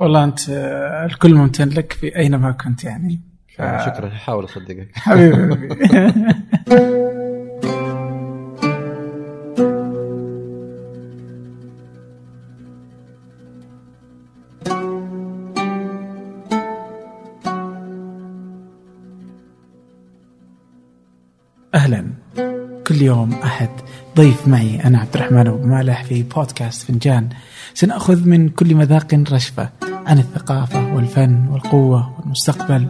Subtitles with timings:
[0.00, 0.40] والله أنت
[1.10, 3.20] الكل ممتن لك في أينما كنت يعني.
[3.56, 3.62] ف...
[3.62, 4.08] شكرا.
[4.08, 4.88] احاول أصدقك.
[4.94, 5.74] حبيبي.
[21.74, 22.06] أهلا.
[22.86, 23.68] كل يوم أحد.
[24.16, 27.28] ضيف معي أنا عبد الرحمن أبو مالح في بودكاست فنجان.
[27.74, 29.79] سنأخذ من كل مذاق رشفة.
[30.10, 32.86] عن الثقافة والفن والقوة والمستقبل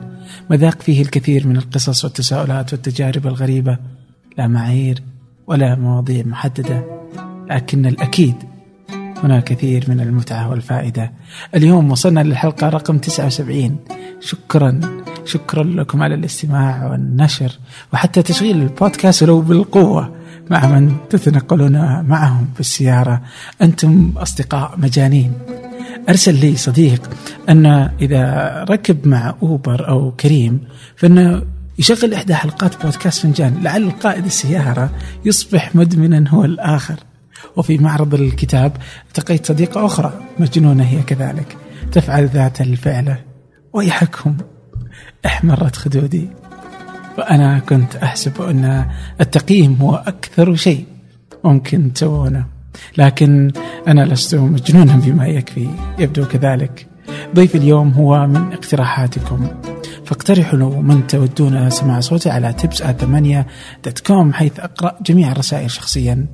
[0.51, 3.79] مذاق فيه الكثير من القصص والتساؤلات والتجارب الغريبة
[4.39, 5.03] لا معايير
[5.47, 6.85] ولا مواضيع محددة
[7.51, 8.35] لكن الأكيد
[9.25, 11.13] هناك كثير من المتعة والفائدة.
[11.55, 13.77] اليوم وصلنا للحلقة رقم 79
[14.21, 14.81] شكرا
[15.25, 17.59] شكرا لكم على الاستماع والنشر
[17.93, 20.15] وحتى تشغيل البودكاست ولو بالقوة
[20.51, 23.23] مع من تتنقلون معهم في السيارة.
[23.63, 25.33] أنتم أصدقاء مجانين.
[26.09, 27.11] أرسل لي صديق
[27.49, 27.67] أن
[28.01, 30.61] إذا ركب مع أوبر أو كريم
[30.97, 31.43] فإنه
[31.79, 34.91] يشغل إحدى حلقات بودكاست فنجان لعل قائد السيارة
[35.25, 36.97] يصبح مدمنا هو الآخر.
[37.57, 38.73] وفي معرض الكتاب
[39.09, 41.57] التقيت صديقة أخرى مجنونة هي كذلك
[41.93, 43.19] تفعل ذات الفعلة
[43.73, 44.37] ويحكم
[45.27, 46.29] احمرت خدودي.
[47.19, 48.87] وأنا كنت أحسب أن
[49.21, 50.85] التقييم هو أكثر شيء
[51.45, 52.60] ممكن تسوونه.
[52.99, 53.53] لكن
[53.89, 55.69] أنا لست مجنونا بما يكفي.
[55.99, 56.87] يبدو كذلك.
[57.35, 59.49] ضيف اليوم هو من اقتراحاتكم.
[60.05, 62.83] فاقترحوا لو من تودون سماع صوتي على تبس
[63.85, 66.27] دوت كوم حيث أقرأ جميع الرسائل شخصيا.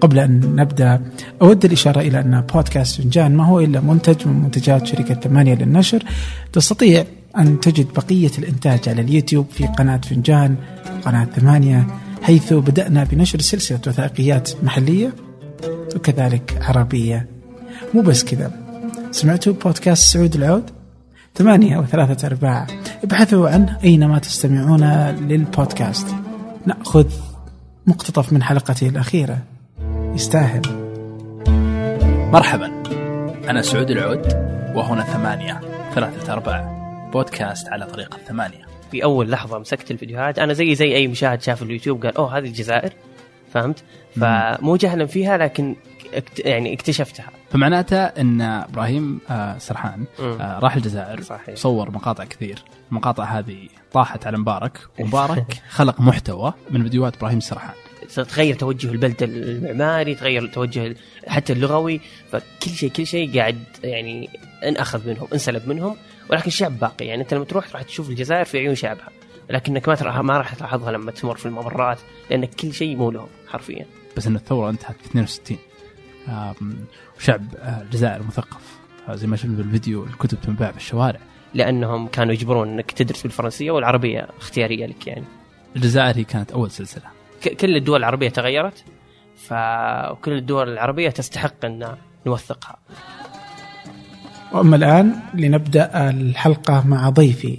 [0.00, 1.02] قبل أن نبدأ
[1.42, 6.02] أود الإشارة إلى أن بودكاست فنجان ما هو إلا منتج من منتجات شركة ثمانية للنشر.
[6.52, 7.04] تستطيع
[7.38, 10.56] أن تجد بقية الإنتاج على اليوتيوب في قناة فنجان
[11.04, 11.86] قناة ثمانية
[12.22, 15.12] حيث بدأنا بنشر سلسلة وثائقيات محلية.
[15.96, 17.26] وكذلك عربية.
[17.94, 18.52] مو بس كذا.
[19.10, 20.70] سمعتوا بودكاست سعود العود؟
[21.34, 22.66] ثمانية وثلاثة أرباع.
[23.04, 26.06] ابحثوا عنه أينما تستمعون للبودكاست.
[26.66, 27.06] نأخذ
[27.86, 29.38] مقتطف من حلقته الأخيرة.
[30.14, 30.62] يستاهل.
[32.32, 32.82] مرحبا.
[33.50, 34.26] أنا سعود العود
[34.74, 35.60] وهنا ثمانية
[35.94, 36.82] ثلاثة أرباع.
[37.12, 40.38] بودكاست على طريق الثمانية في أول لحظة مسكت الفيديوهات.
[40.38, 42.92] أنا زي زي أي مشاهد شاف اليوتيوب قال أوه هذه الجزائر؟
[43.52, 43.84] فهمت؟
[44.20, 45.76] فمو جهلا فيها لكن
[46.14, 46.38] اكت...
[46.38, 47.30] يعني اكتشفتها.
[47.50, 50.04] فمعناته أن إبراهيم آه، سرحان.
[50.20, 51.54] آه، راح الجزائر صحيح.
[51.54, 52.58] صور مقاطع كثير.
[52.90, 54.78] المقاطع هذه طاحت على مبارك.
[55.00, 57.74] ومبارك خلق محتوى من فيديوهات إبراهيم سرحان.
[58.14, 60.96] تغير توجه البلد المعماري تغير توجه
[61.26, 62.00] حتى اللغوي.
[62.30, 64.28] فكل شيء كل شيء قاعد يعني
[64.64, 65.96] انأخذ منهم انسلب منهم.
[66.30, 67.06] ولكن الشعب باقي.
[67.06, 69.08] يعني أنت لما تروح راح تشوف الجزائر في عيون شعبها.
[69.50, 71.98] لكنك ما ما راح تلاحظها لما تمر في الممرات
[72.30, 73.86] لأن كل شيء مو لهم حرفيا.
[74.16, 75.58] بس أن الثورة انتهت في 62
[76.28, 76.54] آم،
[77.18, 78.78] وشعب آه، الجزائر مثقف.
[79.08, 81.20] آه، زي ما شفنا بالفيديو الكتب تنباع في الشوارع.
[81.54, 85.24] لأنهم كانوا يجبرون إنك تدرس بالفرنسية والعربية اختيارية لك يعني.
[85.76, 87.04] الجزائر هي كانت أول سلسلة.
[87.44, 88.84] ك- كل الدول العربية تغيرت
[89.36, 92.76] فكل الدول العربية تستحق أن نوثقها.
[94.52, 97.58] وأما الآن لنبدأ الحلقة مع ضيفي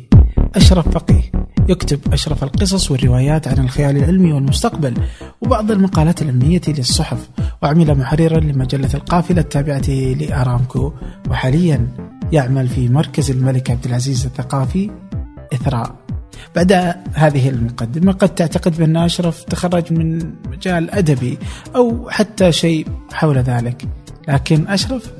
[0.56, 1.32] أشرف فقيه.
[1.70, 4.94] يكتب أشرف القصص والروايات عن الخيال العلمي والمستقبل
[5.42, 7.30] وبعض المقالات العلمية للصحف
[7.64, 10.94] وعمل محررا لمجلة القافلة التابعة لأرامكو.
[11.30, 11.88] وحاليا
[12.32, 14.92] يعمل في مركز الملك عبد العزيز الثقافي
[15.54, 15.96] إثراء.
[16.56, 21.38] بعد هذه المقدمة قد تعتقد بأن أشرف تخرج من مجال أدبي
[21.76, 23.88] أو حتى شيء حول ذلك
[24.28, 25.12] لكن أشرف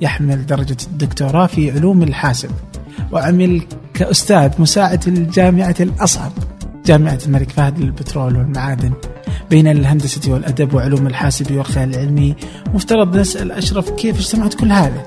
[0.00, 2.50] يحمل درجة الدكتوراه في علوم الحاسب.
[3.12, 3.62] وعمل
[3.94, 6.32] كأستاذ مساعد في الجامعة الأصعب
[6.86, 8.92] جامعة الملك فهد للبترول والمعادن.
[9.50, 12.36] بين الهندسة والأدب وعلوم الحاسب والخيال العلمي
[12.74, 15.06] مفترض نسأل أشرف كيف اجتمعت كل هذا.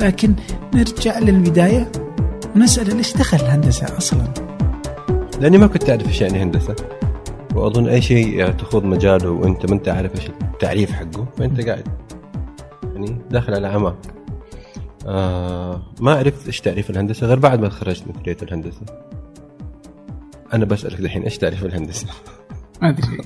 [0.00, 0.34] لكن
[0.74, 1.92] نرجع للبداية
[2.56, 4.24] ونسأل ليش دخل الهندسة أصلا؟
[5.40, 6.76] لأني ما كنت أعرف إيش يعني هندسة.
[7.54, 11.88] وأظن أي شيء تخوض مجاله وأنت ما أنت عارف إيش التعريف حقه فأنت قاعد
[12.94, 13.96] يعني داخل على عماق
[15.06, 18.80] آه ما عرفت إيش تعريف الهندسة غير بعد ما تخرجت من كلية الهندسة
[20.52, 22.06] أنا بسألك الحين إيش تعريف الهندسة؟
[22.82, 23.20] ما أدري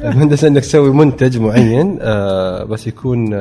[0.10, 3.34] الهندسة إنك تسوي منتج معين آه بس يكون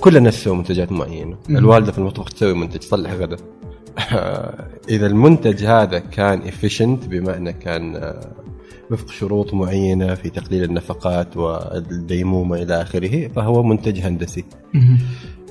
[0.00, 1.36] كل الناس تسوي منتجات معينة.
[1.50, 3.36] الوالدة في المطبخ تسوي منتج تصلح غدا
[4.88, 8.20] إذا المنتج هذا كان efficient بمعنى كان آه،
[8.90, 14.44] وفق شروط معينة في تقليل النفقات والديمومة إلى آخره فهو منتج هندسي.
[14.74, 14.78] آه،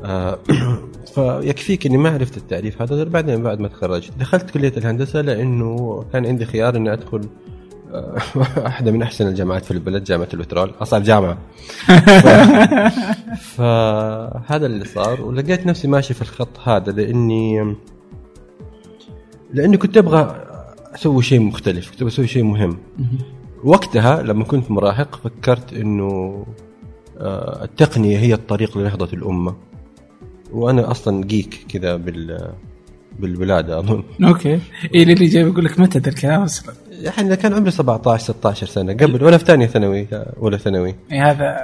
[1.16, 4.12] فيكفيك إني ما عرفت التعريف هذا غير بعدين بعد ما تخرجت.
[4.19, 7.22] دخلت كلية الهندسة لأنه كان عندي خيار إني أدخل
[7.94, 8.18] آه،
[8.57, 11.38] واحدة من أحسن الجامعات في البلد جامعة البترول اصعب جامعة.
[13.56, 13.62] ف...
[14.42, 17.75] فهذا اللي صار ولقيت نفسي ماشي في الخط هذا لأني
[19.54, 20.45] لأني كنت أبغى
[20.95, 22.78] أسوي شيء مختلف كنت أسوي شيء مهم.
[23.63, 26.45] وقتها لما كنت مراهق فكرت إنه
[27.18, 29.56] آه، التقنية هي الطريق لنهضة الأمة.
[30.51, 32.51] وأنا أصلا geek كذا بال
[33.19, 34.04] بالولاده أظن.
[34.24, 34.60] okay.
[34.96, 38.94] إيه اللي جاي بيقول لك متى ذا الكلام؟ أصلا يعني كان عمري 17 16 سنة.
[38.94, 40.07] قبل وأنا في ثانية ثانوي
[40.42, 40.96] أولى ثانوي.
[41.12, 41.57] إيه هذا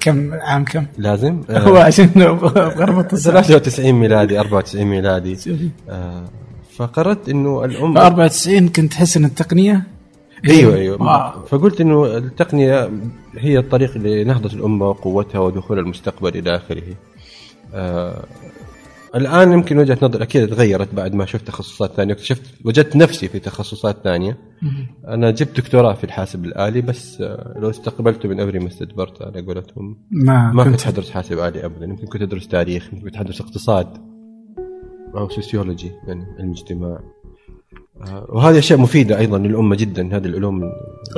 [0.00, 1.40] كم عام كم؟ لازم.
[1.50, 2.04] هو عشان
[3.12, 3.40] السنة.
[3.40, 5.36] 93 ميلادي 94 ميلادي.
[5.90, 6.24] آه،
[6.76, 9.82] فقررت إنه الام ف 94 كنت تحس إن التقنية؟
[10.48, 11.02] أيوه أيوه.
[11.02, 11.46] واو.
[11.46, 12.90] فقلت إنه التقنية
[13.38, 16.82] هي الطريق لنهضة الامه وقوتها ودخول المستقبل إلى آخره.
[17.74, 18.24] آه
[19.14, 22.14] الآن يمكن وجهة نظري أكيد تغيرت بعد ما شفت تخصصات ثانية.
[22.14, 24.38] اكتشفت وجدت نفسي في تخصصات ثانية.
[25.08, 29.40] أنا جبت دكتوراه في الحاسب الآلي بس آه لو استقبلته من أمري ما استدبرت على
[29.40, 29.98] قولتهم.
[30.10, 31.86] ما, ما كنت كنت حدرس حاسب آلي ابدا.
[31.86, 33.86] يمكن كنت أدرس تاريخ يمكن كنت حدرس اقتصاد
[35.16, 37.00] أو sociology يعني علم اجتماع.
[38.06, 40.16] آه، وهذه اشياء مفيده أيضا للأمة جدا.
[40.16, 40.62] هذه العلوم.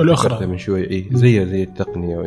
[0.01, 0.91] ذكرتها من شوي.
[0.91, 2.17] إي زي زي التقنية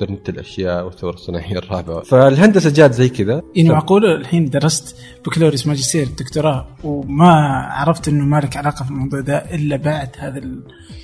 [0.00, 2.00] وانترنت الأشياء والثورة الصناعية الرابعة.
[2.02, 3.42] فالهندسة جات زي كذا.
[3.54, 7.32] يعني معقول الحين درست بكالوريوس ماجستير دكتوراه وما
[7.70, 10.40] عرفت إنه ما لك علاقة في الموضوع ده إلا بعد هذا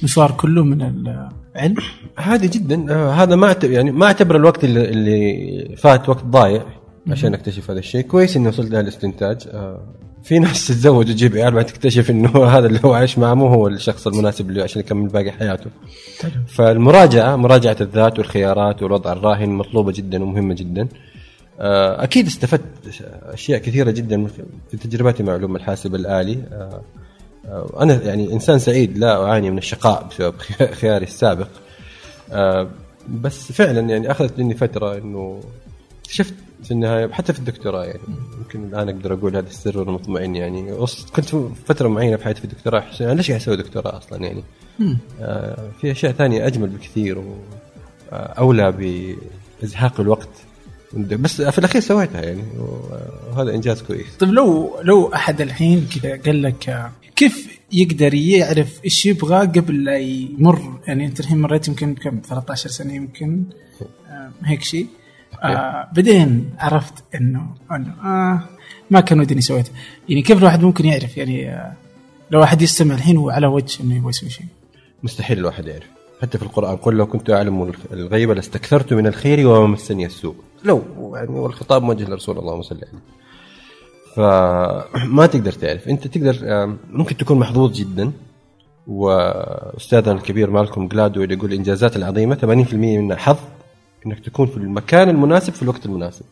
[0.00, 1.76] المشوار كله من العلم.
[2.16, 2.94] هذه جدا.
[2.94, 6.62] آه، هذا ما يعني ما أعتبر الوقت اللي, اللي فات وقت ضايع
[7.10, 8.00] عشان أكتشف هذا الشيء.
[8.00, 9.38] كويس إني وصلت لهالاستنتاج
[10.26, 13.68] في ناس تتزوج وتجيب عيال بعد تكتشف إنه هذا اللي هو عايش معه مو هو
[13.68, 15.70] الشخص المناسب له عشان يكمل باقي حياته.
[16.46, 20.88] فالمراجعة مراجعة الذات والخيارات والوضع الراهن مطلوبة جدا ومهمة جدا.
[21.60, 24.26] آه، أكيد استفدت أشياء كثيرة جدا
[24.70, 26.38] في تجربتي مع علوم الحاسب الآلي.
[26.52, 26.80] آه،
[27.46, 30.34] آه، أنا يعني إنسان سعيد لا أعاني من الشقاء بسبب
[30.80, 31.48] خياري السابق.
[33.08, 35.40] بس فعلا يعني أخذت مني فترة إنه
[36.04, 38.00] اكتشفت في النهاية حتى في الدكتوراه يعني.
[38.38, 40.86] يمكن الآن أقدر أقول هذا السر وأنا مطمئن يعني
[41.16, 41.28] كنت
[41.66, 44.42] فترة معينة في حياتي في الدكتوراه أحس أنا ليش قاعد أسوي دكتوراه أصلا يعني؟
[45.20, 47.18] آه في أشياء ثانية أجمل بكثير
[48.12, 48.72] واولى
[49.62, 50.28] بإزهاق الوقت.
[50.92, 52.42] بس في الأخير سويتها يعني
[53.32, 54.16] وهذا إنجاز كويس.
[54.18, 59.84] طيب لو لو أحد الحين كذا قال لك آه، كيف يقدر يعرف إيش يبغى قبل
[59.84, 63.44] لا يمر؟ يعني أنت الحين مريت يمكن كم؟ 13 سنة يمكن
[64.08, 64.86] آه هيك شيء.
[65.42, 65.88] آه.
[65.94, 68.40] بعدين عرفت إنه إنه آه
[68.90, 69.70] ما كان ودي إني سويته
[70.08, 71.72] يعني كيف الواحد ممكن يعرف؟ يعني آه
[72.30, 74.46] لو أحد يستمع الحين هو على وجه إنه يبغى يسوي شيء.
[75.02, 75.86] مستحيل الواحد يعرف.
[76.22, 80.34] حتى في القرآن قل لو كنت أعلم الغيب لاستكثرت من الخير وما مسني السوء.
[80.64, 80.82] لو
[81.16, 83.00] يعني والخطاب موجه لرسول الله صلى الله عليه
[84.16, 85.88] فما تقدر تعرف.
[85.88, 88.12] أنت تقدر آم، ممكن تكون محظوظ جدا.
[88.86, 93.36] وأستاذنا الكبير مالكوم جلادويل اللي يقول الإنجازات العظيمة 80% منها حظ.
[94.06, 96.24] إنك تكون في المكان المناسب في الوقت المناسب.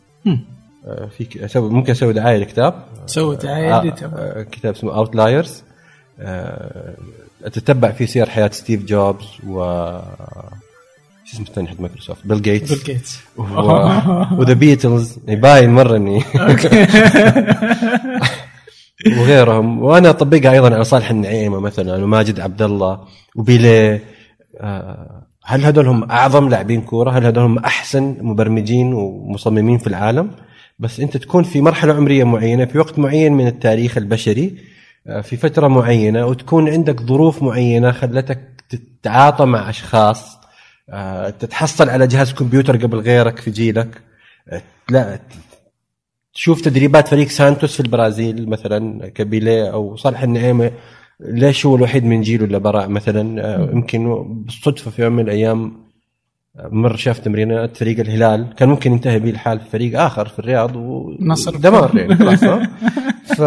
[0.85, 2.83] آه، في أسوي ممكن أسوي دعاية لكتاب.
[3.05, 5.63] سوي دعاية آه، تبغى آه، كتاب اسمه Outliers
[7.43, 9.59] أتتبع فيه سير حياة ستيف جوبز و
[11.25, 13.19] شو اسمه الثاني حق مايكروسوفت؟ بيل جيتس بيل جيتس
[14.31, 16.23] و The Beatles يباين مرة اني
[19.19, 19.83] وغيرهم.
[19.83, 22.99] وأنا أطبقها أيضا على صالح النعيمة مثلا وماجد عبد الله
[23.35, 24.03] وبيليه.
[24.61, 30.31] آه، هل هذول هم أعظم لاعبين كورة؟ هل هذول هم أحسن مبرمجين ومصممين في العالم؟
[30.79, 34.57] بس أنت تكون في مرحلة عمرية معينة في وقت معين من التاريخ البشري
[35.07, 40.37] آه، في فترة معينة وتكون عندك ظروف معينة خلتك تتعاطى مع أشخاص
[40.89, 44.01] آه، تتحصل على جهاز كمبيوتر قبل غيرك في جيلك
[44.49, 45.19] آه، لا
[46.33, 50.71] تشوف تدريبات فريق سانتوس في البرازيل مثلا كبيليه أو صالح النعيمة
[51.19, 55.85] ليش هو الوحيد من جيله اللي برع مثلا آه، يمكن بالصدفة في يوم من الأيام
[56.55, 60.39] آه، مر شاف تمرينات فريق الهلال كان ممكن ينتهي به الحال في فريق آخر في
[60.39, 60.77] الرياض
[61.19, 61.55] نصر.
[61.55, 62.77] ودمار يعني خلاص ها؟
[63.25, 63.41] ف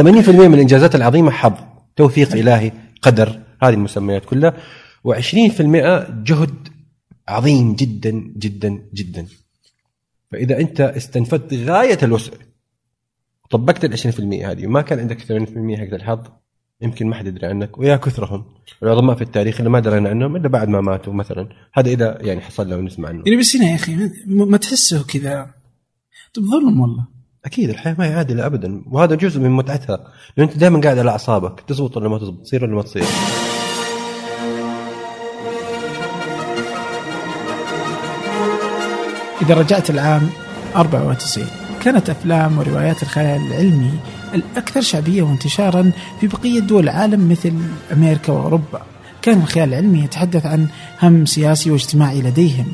[0.00, 1.54] 80% من الإنجازات العظيمة حظ
[1.96, 2.72] توفيق إلهي
[3.02, 4.56] قدر هذه المسميات كلها
[5.08, 5.60] و20%
[6.24, 6.68] جهد
[7.28, 9.26] عظيم جدا جدا جدا
[10.32, 12.32] فإذا أنت استنفذت غاية الوسع
[13.50, 14.66] طبقت ال 20% هذه.
[14.66, 16.18] وما كان عندك 80% حق الحظ.
[16.80, 17.78] يمكن ما حد يدري عنك.
[17.78, 18.44] ويا كثرهم.
[18.82, 21.48] العظماء في التاريخ اللي ما درينا عنهم إلا بعد ما ماتوا مثلا.
[21.74, 23.22] هذا إذا يعني حصل لنا ونسمع عنه.
[23.26, 25.50] يعني بس هنا يا أخي ما- تحسه كذا.
[26.34, 27.04] طب ظلم والله.
[27.44, 28.82] أكيد الحياة ما هي عادله ابدا.
[28.86, 30.12] وهذا جزء من متعتها.
[30.36, 33.04] لأن أنت دائما قاعد على أعصابك تزبط ولا ما تزبط تصير ولا ما تصير.
[39.42, 40.30] إذا رجعت العام
[40.76, 41.46] 94
[41.86, 43.92] كانت أفلام وروايات الخيال العلمي
[44.34, 47.52] الأكثر شعبية وانتشارا في بقية دول العالم مثل
[47.92, 48.82] أمريكا وأوروبا.
[49.22, 50.66] كان الخيال العلمي يتحدث عن
[51.02, 52.66] هم سياسي واجتماعي لديهم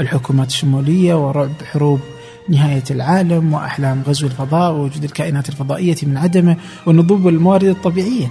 [0.00, 2.00] الحكومات الشمولية ورعب حروب
[2.48, 6.56] نهاية العالم وأحلام غزو الفضاء ووجود الكائنات الفضائية من عدمه
[6.86, 8.28] ونضوب الموارد الطبيعية.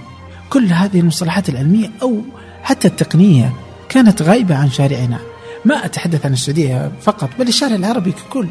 [0.50, 2.20] كل هذه المصطلحات العلمية أو
[2.62, 3.52] حتى التقنية
[3.88, 5.18] كانت غائبة عن شارعنا.
[5.64, 8.46] ما أتحدث عن السعودية فقط بل الشارع العربي ككل.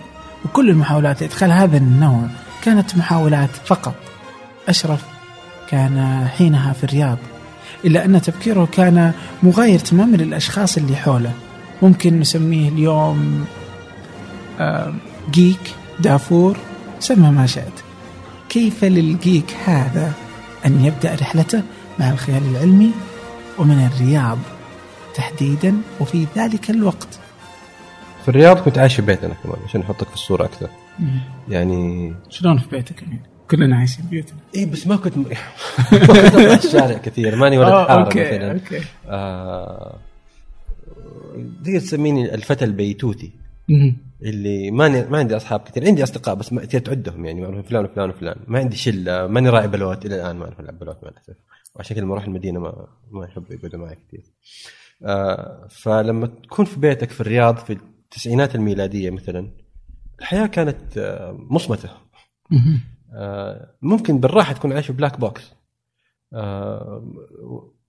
[0.46, 2.28] وكل المحاولات لإدخال هذا النوع
[2.64, 3.96] كانت محاولات فقط.
[4.70, 5.04] أشرف
[5.70, 7.18] كان حينها في الرياض
[7.86, 11.32] إلا أن تفكيره كان مغاير تماما للأشخاص اللي حوله.
[11.82, 13.46] ممكن نسميه اليوم
[14.60, 14.94] آه،
[15.32, 16.58] جيك دافور
[17.00, 17.74] سمى ما شئت.
[18.50, 20.14] كيف للجيك هذا
[20.66, 21.64] أن يبدأ رحلته
[22.00, 22.92] مع الخيال العلمي
[23.58, 24.38] ومن الرياض
[25.16, 27.20] تحديدا وفي ذلك الوقت؟
[28.26, 30.70] في الرياض كنت عايش في بيتنا كمان عشان أحطك في الصورة أكثر.
[31.50, 35.24] يعني شلون في بيتك يعني؟ كلنا عايشين بيوتنا اي بس ما كنت ما
[35.92, 38.52] كنت اطلع الشارع كثير ماني ولد آه، حارة okay مثلا.
[38.52, 38.82] okay.
[39.08, 40.00] آه
[41.64, 43.32] تقدر تسميني الفتى البيتوتي.
[43.70, 43.98] مم.
[44.22, 48.10] اللي ماني ما عندي أصحاب كثير عندي أصدقاء بس ما تعدهم يعني معروف فلان وفلان
[48.10, 48.36] وفلان.
[48.48, 51.36] ما عندي شلة ماني راعي بلوت إلى الآن ما أعرف ألعب بلوت مع الأسف.
[51.76, 54.24] وعشان كذا لما أروح المدينة ما ما يحب يقعدوا معي كثير.
[55.04, 59.52] آه فلما تكون في بيتك في الرياض في التسعينات الميلادية مثلا
[60.20, 61.90] الحياة كانت آه مصمتة.
[63.14, 65.54] آه، ممكن بالراحة تكون عايش black box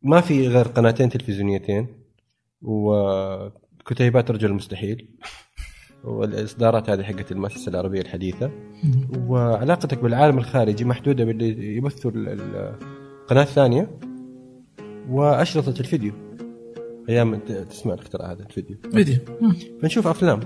[0.02, 1.86] ما في غير قناتين تلفزيونيتين
[2.62, 5.08] وكتيبات رجل المستحيل
[6.04, 8.50] والإصدارات هذه حقت المؤسسة العربية الحديثة.
[9.18, 12.78] وعلاقتك بالعالم الخارجي محدودة باللي يبثوا ال- ال-
[13.22, 13.98] القناه الثانية
[15.08, 16.12] وأشرطة الفيديو.
[17.08, 17.38] أيام
[17.70, 18.76] تسمع الاختراع هذا الفيديو.
[18.92, 19.16] فيديو.
[19.82, 20.40] فنشوف أفلام.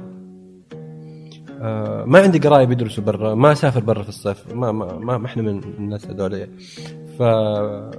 [1.62, 4.52] آه ما عندي قرايب يدرسوا برا ما أسافر برا في الصيف.
[4.52, 6.48] ما ما ما, ما إحنا من الناس هذول.
[7.18, 7.90] فالخيال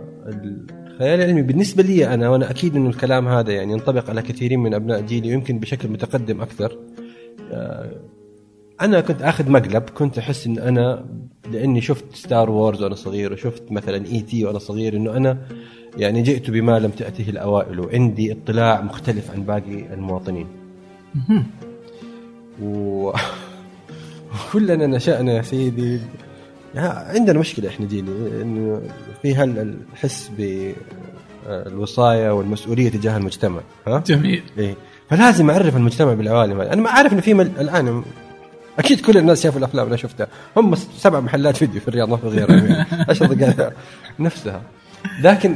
[1.02, 5.02] العلمي بالنسبة لي أنا وأنا أكيد إنه الكلام هذا يعني ينطبق على كثيرين من أبناء
[5.02, 6.78] جيلي ويمكن بشكل متقدم أكثر.
[7.52, 7.92] آه
[8.82, 11.06] أنا كنت آخذ مقلب كنت أحس إن أنا
[11.52, 14.46] لأني شفت Star Wars وأنا صغير وشفت مثلا E.T.
[14.46, 15.38] وأنا صغير إنه أنا
[15.98, 20.48] يعني جئت بما لم تأته الأوائل وعندي اطلاع مختلف عن باقي المواطنين.
[22.62, 23.12] و...
[24.34, 26.00] وكلنا نشأنا يا سيدي
[26.76, 28.82] عندنا مشكلة إحنا جيلي إنه
[29.22, 30.32] في هالحس
[31.48, 34.76] بالوصاية والمسؤولية تجاه المجتمع ها؟ جميل إيه؟
[35.10, 37.52] فلازم أعرف المجتمع بالعوالم هذه أنا ما أعرف إنه في مل...
[37.60, 38.04] الآن
[38.80, 40.28] أكيد كل الناس شافوا الأفلام اللي أنا شفتها.
[40.58, 42.86] هم سبع محلات فيديو في الرياض ما في غيرهم يعني.
[43.10, 43.74] عشر دقائق.
[44.20, 44.62] نفسها.
[45.22, 45.56] لكن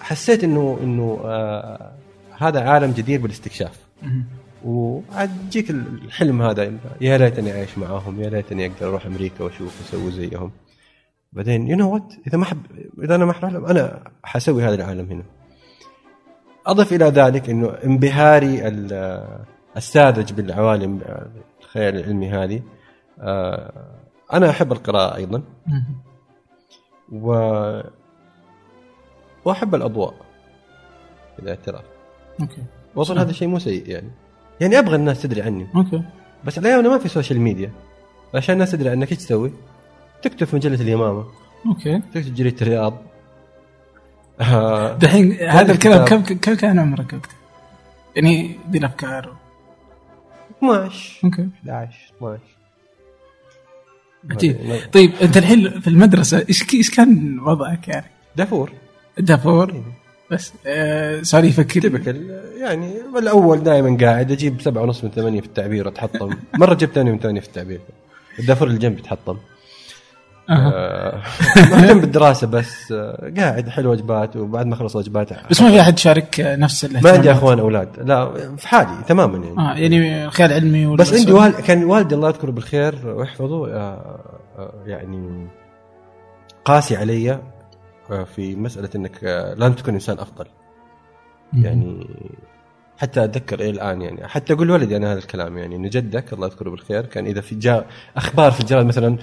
[0.00, 1.92] حسيت انه إنه آه
[2.38, 3.78] هذا عالم جدير بالاستكشاف.
[4.64, 6.72] وعاد يجيك الحلم هذا.
[7.00, 10.50] يا ليتني أعيش معاهم يا ليتني أقدر أروح أمريكا وأشوف أسوي زيهم.
[11.32, 12.62] بعدين you know what إذا ما احب
[13.04, 15.22] إذا أنا ما احب أنا حسوي هذا العالم هنا.
[16.66, 19.38] أضف إلى ذلك إنه انبهاري ال-
[19.76, 21.00] الساذج بالعوالم
[21.72, 22.62] الخيال العلمي هذه.
[23.20, 23.72] آه،
[24.32, 25.42] أنا أحب القراءة أيضا.
[27.12, 27.32] و
[29.44, 30.14] وأحب الأضواء
[31.38, 31.84] الاعتراف
[32.40, 32.62] أوكي.
[32.96, 34.10] وأظن هذا شيء مو سيء يعني.
[34.60, 35.66] يعني أبغى الناس تدري عني.
[35.76, 36.02] أوكي.
[36.44, 37.72] بس الأيام ما في social media
[38.34, 39.52] عشان الناس تدري عنك إيش تسوي؟
[40.22, 41.24] تكتب في مجلة اليمامة.
[41.66, 41.98] أوكي.
[42.14, 42.94] تكتب جريدة الرياض.
[44.40, 46.04] آه، دحين هذا الكلام.
[46.04, 47.36] كم كم كان عمرك وقتها؟
[48.16, 49.41] يعني دي الأفكار
[50.62, 52.40] 12 أوكي 11 12
[54.30, 54.56] عجيب
[54.92, 58.72] طيب أنت الحين في المدرسة إيش إيش كان وضعك يعني؟ دافور.
[59.18, 59.82] دافور.
[60.30, 65.46] بس آه صار يفكر تبكل يعني الأول دائما قاعد أجيب سبعة ونص من ثمانية في
[65.46, 67.80] التعبير اتحطم مرة جبت ثانية من ثمانية في التعبير.
[68.38, 69.36] الدافور اللي جنبي تحطم
[71.56, 75.98] مهتم بالدراسة بس آه، قاعد احل واجبات وبعد ما اخلص واجبات بس ما في أحد
[75.98, 77.88] شارك نفس ما عندي أخوان أولاد.
[78.04, 79.58] لا في حالي تماما يعني.
[79.58, 84.20] آه يعني خيال علمي بس عندي والد كان والدي الله يذكره بالخير ويحفظه آه،
[84.58, 85.48] آه، يعني
[86.64, 87.38] قاسي علي
[88.10, 90.46] آه، في مسألة إنك آه، لازم تكون إنسان أفضل.
[91.52, 92.06] يعني
[92.98, 96.46] حتى أتذكر إلى الآن يعني حتى أقول لولدي أنا هذا الكلام يعني ان جدك الله
[96.46, 99.18] يذكره بالخير كان إذا في جاء أخبار في الجرائد مثلا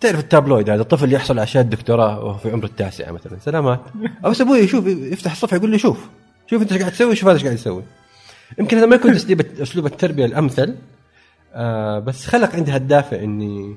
[0.00, 3.38] تعرف التابلويد هذا؟ الطفل يحصل على شهاده دكتوراه وهو في عمر التاسعه مثلا.
[3.38, 3.80] سلامات.
[4.24, 6.06] أو أبوي يشوف يفتح الصفحة يقول لي شوف.
[6.50, 7.82] شوف أنت إيش قاعد تسوي شوف هذا إيش قاعد يسوي.
[8.58, 10.76] يمكن هذا ما يكون اسلوب أسلوب التربية الأمثل
[11.54, 13.76] آه بس خلق عندي هالدافع إني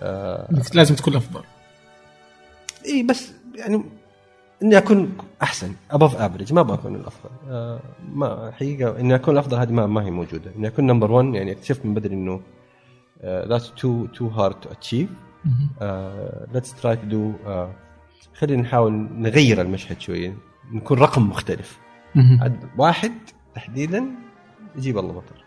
[0.00, 1.42] آه لازم تكون أفضل.
[2.86, 3.84] إي بس يعني
[4.62, 7.30] إني أكون أحسن above average ما أبغى اكون الأفضل.
[7.48, 7.80] آه
[8.14, 10.50] ما حقيقة إني أكون الأفضل هذه ما, ما هي موجودة.
[10.56, 12.40] إني أكون number 1 يعني أكتشفت من بدري إنه
[13.24, 15.08] that's too too hard to achieve
[16.52, 17.32] let's try to do
[18.34, 20.34] خلينا نحاول نغير المشهد شوية
[20.72, 21.78] نكون رقم مختلف.
[22.16, 23.12] عد واحد
[23.54, 24.04] تحديدا
[24.76, 25.44] يجيب الله مطر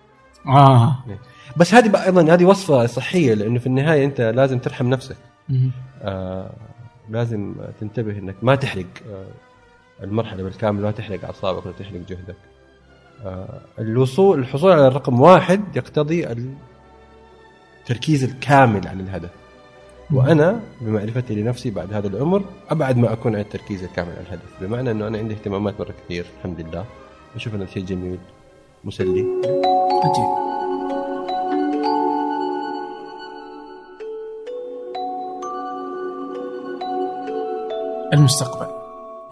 [0.47, 1.03] آه.
[1.57, 5.17] بس هذه أيضا هذه وصفة صحية لأنه في النهاية أنت لازم ترحم نفسك.
[6.01, 6.53] آه
[7.09, 9.27] لازم تنتبه إنك ما تحرق آه
[10.03, 12.35] المرحلة بالكامل ما تحرق أعصابك ولا تحرق جهدك.
[13.25, 16.27] آه الوصول الحصول على الرقم واحد يقتضي
[17.81, 19.29] التركيز الكامل على الهدف.
[20.13, 24.62] وأنا بمعرفتي لنفسي بعد هذا العمر أبعد ما أكون عن التركيز الكامل على الهدف.
[24.62, 26.86] بمعنى إنه أنا عندي اهتمامات مرة كثير الحمد لله.
[27.36, 28.17] أشوف أنه شيء جميل
[28.84, 29.25] مسلي.
[30.03, 30.43] عجيب
[38.13, 38.67] المستقبل.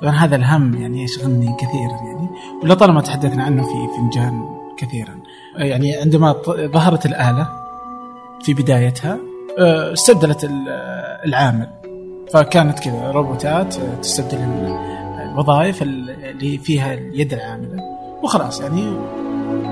[0.02, 2.30] طبعا هذا الهم يعني يشغلني كثيرا يعني
[2.64, 4.46] ولطالما تحدثنا عنه في فنجان
[4.78, 5.20] كثيرا.
[5.56, 7.50] يعني عندما ظهرت الآلة
[8.42, 10.70] في بدايتها استبدلت ال-
[11.26, 11.68] العامل.
[12.34, 14.78] فكانت كذا روبوتات آه، تستبدل ال-
[15.32, 17.78] الوظائف ال- اللي فيها اليد العاملة.
[18.24, 18.98] وخلاص يعني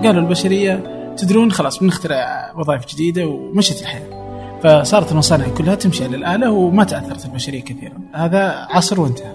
[0.04, 0.84] قالوا البشرية
[1.18, 4.20] تدرون خلاص بنخترع وظائف جديدة ومشت الحياة.
[4.64, 8.00] فصارت المصانع كلها تمشي على الآلة وما تأثرت البشرية كثيرا.
[8.14, 9.34] هذا عصر وانتهى.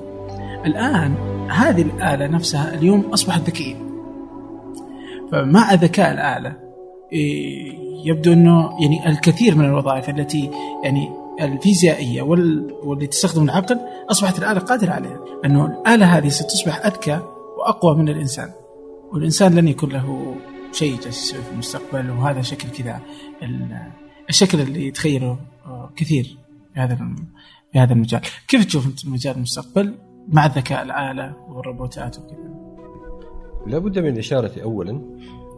[0.66, 1.14] الآن
[1.50, 3.74] هذه الآلة نفسها اليوم أصبحت ذكية.
[5.32, 6.63] فمع ذكاء الآلة إيه،
[8.04, 10.50] يبدو أنه يعني الكثير من الوظائف التي
[10.84, 13.80] يعني الفيزيائية وال- واللي تستخدم العقل
[14.10, 15.20] أصبحت الآلة قادرة عليها.
[15.44, 17.20] أنه الآلة هذه ستصبح أذكى
[17.58, 18.50] وأقوى من الإنسان.
[19.12, 20.34] والإنسان لن يكون له
[20.72, 23.00] شيء جالس في المستقبل وهذا شكل كذا.
[23.42, 23.92] ال-
[24.28, 26.36] الشكل اللي يتخيله آه، كثير
[26.74, 26.98] في هذا
[27.72, 28.20] في هذا المجال.
[28.48, 29.94] كيف تشوف انت مجال المستقبل
[30.28, 32.54] مع الذكاء الآلة والروبوتات وكذا؟
[33.66, 35.00] لابد من الإشارة أولا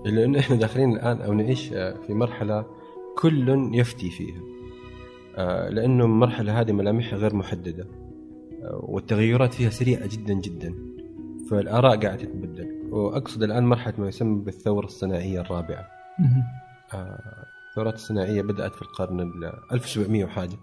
[0.07, 2.67] إلى أنه إحنا داخلين الآن أو نعيش آه، في مرحلة
[3.19, 4.41] كل يفتي فيها.
[5.37, 7.87] آه، لأنه المرحلة هذه ملامحها غير محددة.
[8.63, 10.75] آه، والتغيرات فيها سريعة جدا جدا.
[11.51, 12.89] فالآراء قاعدة تتبدل.
[12.91, 15.87] وأقصد الآن مرحلة ما يسمى بالثورة الصناعية الرابعة.
[17.71, 20.57] الثورات الصناعية بدأت في القرن ال 1700 وحاجة.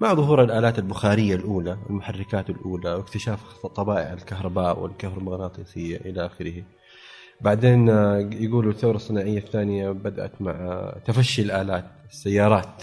[0.00, 6.62] مع ظهور الآلات البخارية الأولى المحركات الأولى واكتشاف طبائع الكهرباء والكهرومغناطيسية إلى آخره.
[7.40, 12.82] بعدين آه، يقولوا الثورة الصناعية الثانية بدأت مع تفشي الآلات السيارات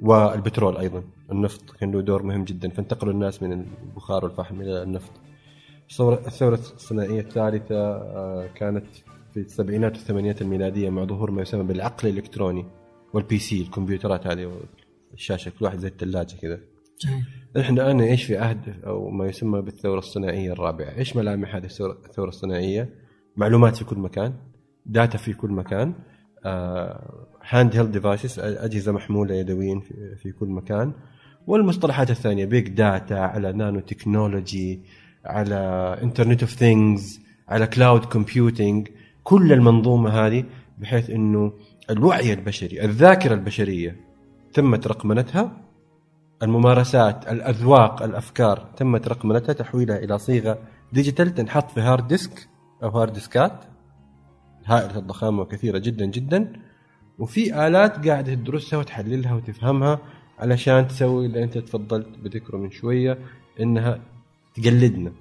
[0.00, 1.02] والبترول أيضا
[1.32, 5.12] النفط كان له دور مهم جدا فانتقلوا الناس من البخار والفحم إلى النفط
[5.90, 8.86] الثورة الثورة الصناعية الثالثة آه، كانت
[9.34, 12.66] في السبعينات والثمانينات الميلادية مع ظهور ما يسمى بالعقل الإلكتروني
[13.12, 14.52] وال PC الكمبيوترات هذه
[15.14, 16.60] الشاشة كل واحد زي الثلاجة كذا.
[17.56, 22.28] نحن الآن نعيش في عهد أو ما يسمى بالثورة الصناعية الرابعة، إيش ملامح هذه الثورة
[22.28, 23.01] الصناعية؟
[23.36, 24.34] معلومات في كل مكان،
[24.86, 25.94] data في كل مكان،
[27.48, 29.80] handheld devices أجهزة محمولة يدويا
[30.22, 30.92] في, كل مكان،
[31.46, 34.80] والمصطلحات الثانية big data على نانو تكنولوجي
[35.24, 35.56] على
[36.02, 38.88] internet of things على cloud computing
[39.24, 40.44] كل المنظومة هذه
[40.78, 41.52] بحيث إنه
[41.90, 43.96] الوعي البشري، الذاكرة البشرية
[44.52, 45.62] تمت رقمنتها
[46.42, 50.58] الممارسات الأذواق الأفكار تمت رقمنتها تحويلها إلى صيغة
[50.92, 52.48] digital تنحط في hard disk
[52.82, 53.64] أو hard disk ات
[54.66, 56.52] هائلة الضخامة وكثيرة جدا جدا.
[57.18, 59.98] وفي آلات قاعدة تدرسها وتحللها وتفهمها
[60.38, 63.18] علشان تسوي اللي أنت تفضلت بذكره من شوية
[63.60, 64.00] إنها
[64.54, 65.12] تقلدنا.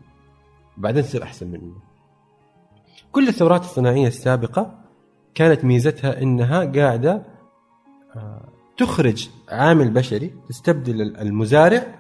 [0.78, 1.76] بعدين تصير أحسن مننا.
[3.12, 4.80] كل الثورات الصناعية السابقة
[5.36, 7.24] كانت ميزتها إنها قاعدة
[8.78, 11.96] تخرج عامل بشري تستبدل المزارع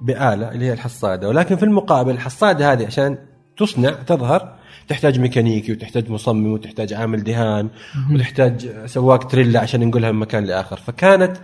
[0.00, 1.28] بآلة اللي هي الحصادة.
[1.28, 3.18] ولكن في المقابل الحصادة هذه عشان
[3.58, 4.54] تصنع تظهر
[4.88, 7.68] تحتاج ميكانيكي وتحتاج مصمم وتحتاج عامل دهان
[8.12, 11.36] وتحتاج سواق تريلا عشان ينقلها من مكان لآخر فكانت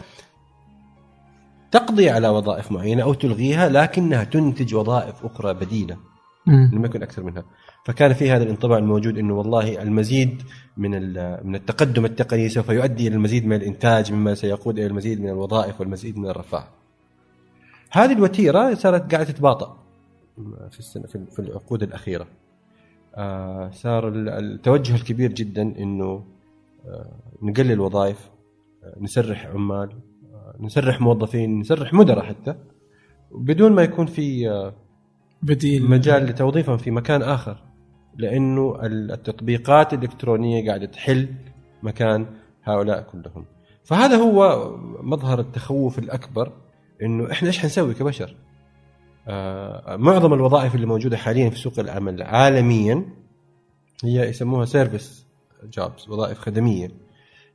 [1.70, 5.96] تقضي على وظائف معينة أو تلغيها لكنها تنتج وظائف أخرى بديلة
[6.46, 6.70] مم.
[6.72, 7.44] لم يكن أكثر منها
[7.84, 10.42] فكان في هذا الانطباع الموجود إنه والله المزيد
[10.76, 10.90] من
[11.46, 15.80] من التقدم التقني سوف يؤدي إلى المزيد من الإنتاج مما سيقود إلى المزيد من الوظائف
[15.80, 16.68] والمزيد من الرفاه.
[17.90, 19.83] هذه الوتيرة صارت قاعدة تتباطأ
[20.70, 22.26] في السنة في في العقود الأخيرة.
[23.14, 26.24] آه صار ال- التوجه الكبير جدا إنه
[26.86, 28.30] آه نقلل وظائف
[28.84, 29.88] آه نسرح عمال
[30.60, 32.54] نسرح موظفين نسرح مدراء حتى.
[33.32, 34.48] بدون ما يكون في
[35.42, 35.90] بديل.
[35.90, 37.56] مجال لتوظيفهم في مكان آخر
[38.16, 41.28] لأنه التطبيقات الإلكترونية قاعدة تحل
[41.82, 42.26] مكان
[42.64, 43.44] هؤلاء كلهم.
[43.84, 44.70] فهذا هو
[45.02, 46.52] مظهر التخوف الأكبر
[47.02, 48.36] إنه إحنا إيش حنسوي كبشر؟
[49.96, 53.04] معظم الوظائف اللي موجودة حاليا في سوق العمل عالميا
[54.04, 55.26] هي يسموها سيرفيس
[55.64, 56.90] جوبز وظائف خدمية.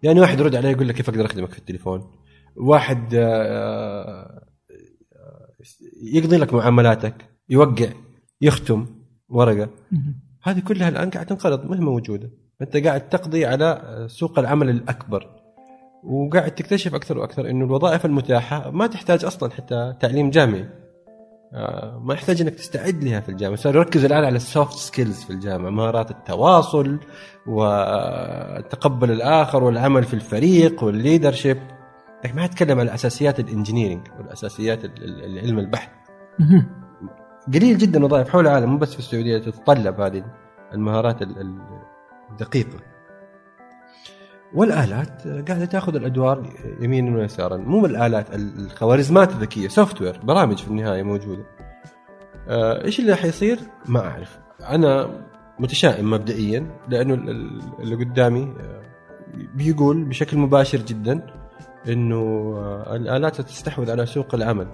[0.03, 2.11] يعني واحد يرد عليه يقول لك كيف أقدر أخدمك في التليفون؟
[2.55, 4.41] واحد آه، آه،
[6.03, 7.15] يقضي لك معاملاتك
[7.49, 7.89] يوقع
[8.41, 8.85] يختم
[9.29, 9.69] ورقة.
[10.43, 12.29] هذه كلها الآن قاعدة تنقرض ما هي موجودة.
[12.61, 15.29] أنت قاعد تقضي على سوق العمل الأكبر
[16.03, 20.61] وقاعد تكتشف أكثر وأكثر إنه الوظائف المتاحة ما تحتاج أصلا حتى تعليم جامعي.
[20.61, 20.88] آه،
[22.01, 23.55] ما يحتاج إنك تستعد لها في الجامعة.
[23.57, 26.99] صار يركز الآن على ال soft skills في الجامعة مهارات التواصل
[27.47, 31.57] وتقبل الآخر والعمل في الفريق وال leadership
[32.25, 35.89] لكن ما يتكلم على أساسيات ال engineering والأساسيات ال- ال- علم البحث.
[37.53, 40.23] قليل جدا وظائف حول العالم مو بس في السعودية تتطلب هذه
[40.73, 41.61] المهارات ال- ال-
[42.31, 42.77] الدقيقة.
[44.53, 46.49] والآلات قاعدة تأخذ الأدوار
[46.81, 47.57] يمينا ويسارا.
[47.57, 51.45] مو بالالات الخوارزمات الذكية software برامج في النهاية موجودة.
[52.49, 54.39] آه، إيش اللي حيصير ما أعرف.
[54.69, 55.09] أنا
[55.59, 58.81] متشائم مبدئيا لأنه ال- ال- اللي قدامي آه،
[59.55, 61.21] بيقول بشكل مباشر جدا
[61.89, 62.17] إنه
[62.57, 64.67] آه، الآلات ستستحوذ على سوق العمل.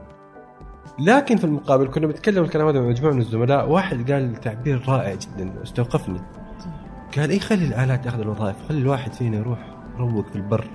[1.00, 3.70] لكن في المقابل كنا بنتكلم الكلام هذا مع مجموعة من الزملاء.
[3.70, 6.22] واحد قال تعبير رائع جدا استوقفني.
[7.18, 9.60] قال إيه خلي الآلات تأخذ الوظائف خلي الواحد فينا يروح
[9.96, 10.68] يروق في البر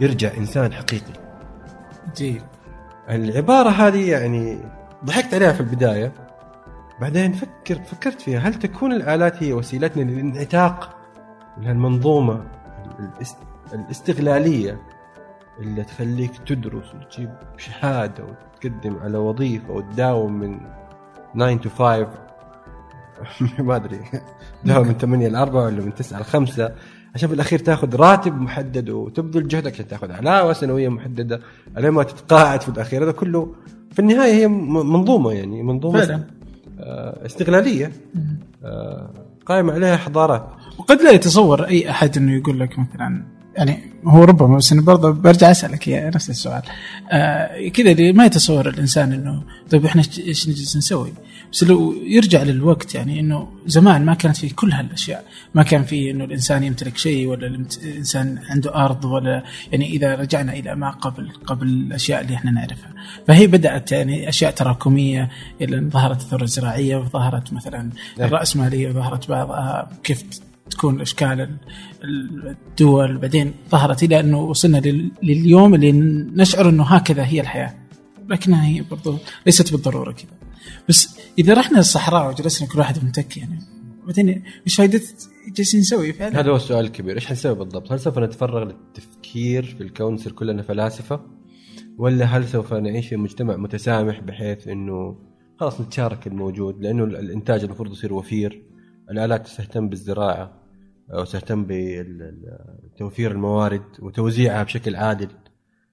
[0.00, 1.12] يرجع إنسان حقيقي.
[2.16, 2.42] جيد.
[3.10, 4.58] العبارة هذه يعني
[5.04, 6.12] ضحكت عليها في البداية
[7.00, 10.96] بعدين فكرت فكرت فيها هل تكون الآلات هي وسيلتنا للانعتاق؟
[11.58, 12.44] من هالمنظومه
[12.98, 13.36] الاست-
[13.74, 14.80] الاستغلالية
[15.58, 20.60] اللي تخليك تدرس وتجيب شهادة وتقدم على وظيفة وتداوم من
[21.34, 22.25] 9 to 5
[23.58, 24.00] ما أدري.
[24.64, 26.72] داوم من 8 ل 4 ولا من 9 ل 5
[27.14, 31.40] عشان في الأخير تأخذ راتب محدد وتبذل جهدك عشان تأخذ علاوة سنوية محددة
[31.78, 33.04] الين ما تتقاعد في الأخير.
[33.04, 33.54] هذا كله
[33.92, 36.24] في النهاية هي منظومة يعني منظومة فعلا.
[36.80, 37.92] آه، استغلاليه
[38.64, 39.10] آه،
[39.46, 40.48] قائمة عليها حضارات.
[40.78, 43.22] وقد لا يتصور أي أحد إنه يقول لك مثلا
[43.56, 46.62] يعني هو ربما بس أنا برضه برجع أسألك يا نفس السؤال.
[47.12, 51.12] آه كذا اللي ما يتصور الإنسان إنه طيب إحنا إيش نجلس نسوي؟
[51.52, 56.10] بس لو يرجع للوقت يعني إنه زمان ما كانت في كل هالأشياء، ما كان في
[56.10, 61.28] إنه الإنسان يمتلك شيء ولا الإنسان عنده أرض ولا يعني إذا رجعنا إلى ما قبل
[61.46, 62.94] قبل الأشياء اللي إحنا نعرفها،
[63.28, 65.30] فهي بدأت يعني أشياء تراكمية
[65.60, 70.24] إلى إن ظهرت الثورة الزراعية وظهرت مثلا الرأسمالية وظهرت بعضها كيف
[70.70, 71.56] تكون اشكال ال-
[72.04, 73.18] ال- الدول.
[73.18, 75.92] بعدين ظهرت إلى إنه وصلنا لل- لليوم اللي
[76.42, 77.74] نشعر إنه هكذا هي الحياة.
[78.28, 80.26] لكنها هي برضو ليست بالضرورة كذا.
[80.88, 83.58] بس إذا رحنا للصحراء وجلسنا كل واحد متكي يعني
[84.06, 85.00] بعدين إيش فائده
[85.56, 89.82] جالسين نسوي؟ فعلا؟ هذا هو السؤال الكبير إيش حنسوي بالضبط؟ هل سوف نتفرغ للتفكير في
[89.82, 91.20] الكون نصير كلنا فلاسفة؟
[91.98, 95.18] ولا هل سوف نعيش في مجتمع متسامح بحيث إنه
[95.60, 98.62] خلاص نتشارك الموجود؟ لأنه ال- الإنتاج المفروض يصير وفير
[99.10, 100.62] الآلات تهتم بالزراعة
[101.14, 101.66] أو تهتم
[102.94, 105.28] بتوفير الموارد وتوزيعها بشكل عادل.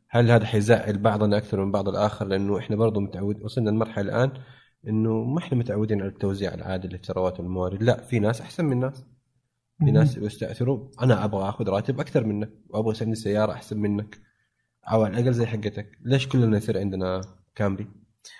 [0.09, 4.31] هل هذا حيزعل بعضنا أكثر من بعض الآخر؟ لأنه إحنا برضو متعود وصلنا لمرحلة الآن
[4.87, 9.03] إنه ما إحنا متعودين على التوزيع العادل للثروات والموارد لا في ناس أحسن من ناس.
[9.85, 14.19] في ناس يستاثروا أنا أبغى آخذ راتب أكثر منك وأبغى عندي سيارة أحسن منك.
[14.91, 15.91] أو على الأقل زي حقتك.
[16.05, 17.21] ليش كلنا يصير عندنا
[17.55, 17.87] كامري؟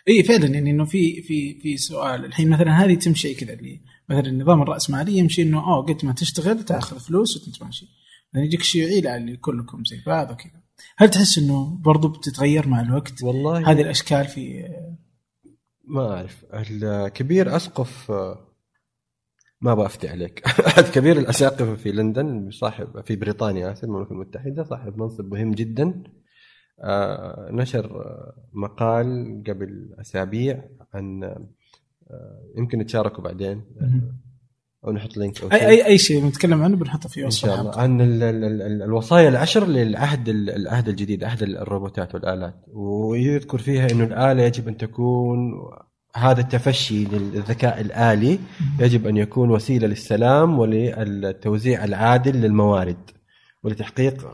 [0.08, 0.48] إي فعلا.
[0.48, 2.26] يعني إنه في في في سؤال.
[2.26, 3.54] الحين مثلا هذه تمشي كذا.
[3.54, 7.86] اللي مثلا النظام الراسمالي يمشي إنه آه قد ما تشتغل تأخذ فلوس وتتماشي
[8.34, 10.64] بعدين يجيك الشيوعي لا اللي كلكم زي بعض وكذا.
[10.98, 13.72] هل تحس إنه برضو بتتغير مع الوقت؟ والله.
[13.72, 14.70] هذه الأشكال في
[15.84, 16.46] ما أعرف.
[16.54, 18.12] الكبير أسقف
[19.62, 20.44] ما أبغى أفتي عليك.
[20.68, 26.04] احد كبير الاساقفه في لندن صاحب في بريطانيا اسف المملكة المتحدة صاحب منصب مهم جدا.
[26.80, 33.64] آه، نشر آه، مقال قبل أسابيع عن آه، يمكن نتشاركه بعدين.
[34.88, 35.68] أو نحط link أو اي شيء.
[35.70, 38.62] اي أي شيء نتكلم عنه بنحطه في إن وصف شاء الله عن ال ال ال
[38.62, 44.68] ال الوصايا العشر للعهد ال- العهد الجديد عهد الروبوتات والآلات ويذكر فيها إنه الآلة يجب
[44.68, 45.52] أن تكون
[46.16, 48.40] هذا التفشي للذكاء الآلي
[48.80, 52.98] يجب أن يكون وسيلة للسلام وللتوزيع العادل للموارد
[53.64, 54.26] ولتحقيق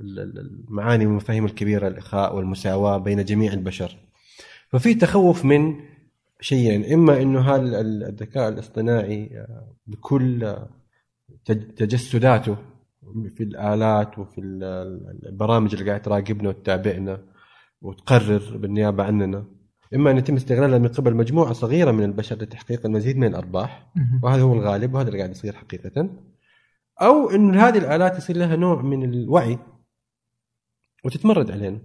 [0.00, 3.96] ال- ال- المعاني والمفاهيم الكبيرة الإخاء والمساواة بين جميع البشر.
[4.68, 5.74] ففي تخوف من
[6.44, 10.68] شيئين إما إنه هذا ال- الذكاء الاصطناعي آه، بكل آه،
[11.44, 12.56] تج- تجسداته
[13.36, 17.22] في الآلات وفي ال- ال- البرامج اللي قاعد تراقبنا وتتابعنا
[17.80, 19.44] وتقرر بالنيابة عننا.
[19.94, 23.92] إما أن يتم استغلالها من قبل مجموعة صغيرة من البشر لتحقيق المزيد من الأرباح.
[24.22, 26.10] وهذا هو الغالب وهذا اللي قاعد يصير حقيقة.
[27.02, 29.58] أو انه هذه الآلات يصير لها نوع من الوعي
[31.04, 31.78] وتتمرد علينا.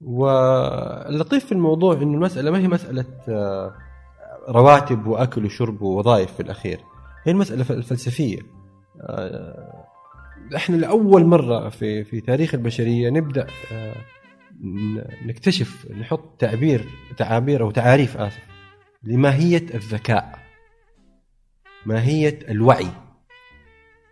[0.00, 3.74] واللطيف في الموضوع إنه المسألة ما هي مسألة آه،
[4.48, 6.80] رواتب وأكل وشرب ووظائف في الأخير.
[7.24, 8.38] هي المسألة الفلسفية.
[9.00, 9.84] آه،
[10.56, 13.96] إحنا لأول مرة في في تاريخ البشرية نبدأ آه،
[15.26, 16.84] نكتشف نحط تعبير
[17.16, 18.42] تعابير أو تعاريف آسف
[19.02, 20.38] لماهية الذكاء
[21.86, 22.88] ماهية الوعي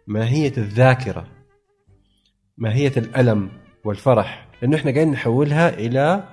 [0.07, 1.27] ماهية الذاكرة
[2.59, 3.51] ماهية الألم
[3.85, 6.29] والفرح لأنه إحنا قاعدين نحولها إلى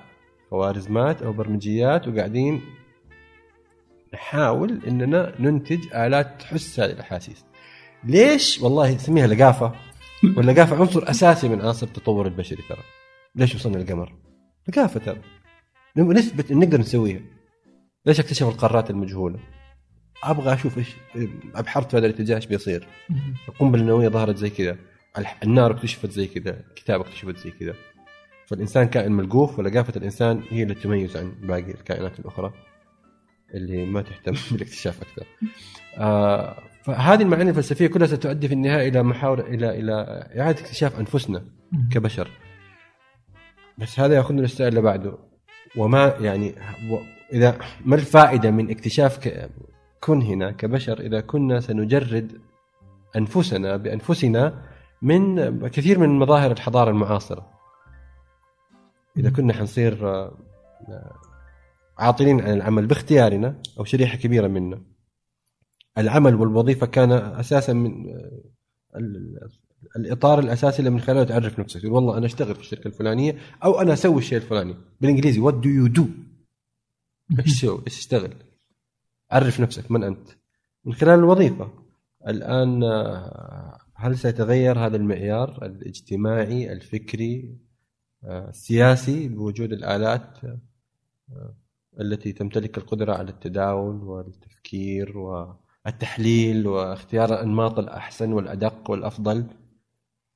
[0.50, 2.62] خوارزمات أو برمجيات وقاعدين
[4.14, 7.44] نحاول إننا ننتج آلات تحس هذه الأحاسيس.
[8.04, 9.72] ليش؟ والله تسميها لقافة.
[10.36, 12.82] واللقافة عنصر أساسي من عناصر التطور البشري ترى.
[13.34, 14.12] ليش وصلنا للقمر؟
[14.68, 15.20] لقافة ترى.
[15.96, 17.20] نثبت نقدر نسويها.
[18.06, 19.38] ليش اكتشف القارات المجهولة؟
[20.24, 20.88] أبغى أشوف إيش
[21.54, 22.88] ابحرت في هذا الاتجاه إيش بيصير.
[23.48, 24.76] القنبلة النووية ظهرت زي كذا.
[25.42, 26.60] النار اكتشفت زي كذا.
[26.70, 27.74] الكتاب اكتشفت زي كذا.
[28.46, 32.52] فالإنسان كائن ملقوف ولقافة الإنسان هي اللي تميز عن باقي الكائنات الأخرى
[33.54, 35.26] اللي ما تهتم بالاكتشاف أكثر.
[35.98, 39.92] آه فهذه المعاني الفلسفية كلها ستؤدي في النهاية إلى محاولة إلى إلى
[40.40, 41.44] إعادة اكتشاف أنفسنا
[41.92, 42.30] كبشر.
[43.78, 45.18] بس هذا يأخذنا للسؤال اللي بعده
[45.76, 46.54] وما يعني
[46.90, 46.98] و-
[47.32, 49.28] إذا ما الفائدة من اكتشاف
[50.00, 52.40] كنهنا كبشر إذا كنا سنجرد
[53.16, 54.62] أنفسنا بأنفسنا
[55.02, 57.53] من كثير من مظاهر الحضارة المعاصرة.
[59.16, 60.38] إذا كنا حنصير آه،
[60.88, 61.12] آه،
[61.98, 64.82] عاطلين عن العمل باختيارنا أو شريحة كبيرة منا.
[65.98, 68.42] العمل والوظيفة كان أساسا من آه،
[68.96, 69.50] ال-
[69.96, 71.80] الإطار الأساسي اللي من خلاله تعرف نفسك.
[71.80, 74.76] تقول والله أنا أشتغل في الشركة الفلانية أو أنا أسوي الشيء الفلاني.
[75.00, 76.06] بالإنجليزي what do you do
[77.38, 78.34] إيش تسوي؟ إيش تشتغل؟
[79.30, 80.28] عرف نفسك من أنت.
[80.84, 81.72] من خلال الوظيفة.
[82.28, 82.82] الآن
[83.96, 87.58] هل سيتغير هذا المعيار؟ الاجتماعي الفكري
[88.24, 91.54] آه، السياسي بوجود الآلات آه،
[92.00, 99.46] التي تمتلك القدرة على التداول والتفكير والتحليل واختيار الانماط الأحسن والأدق والأفضل.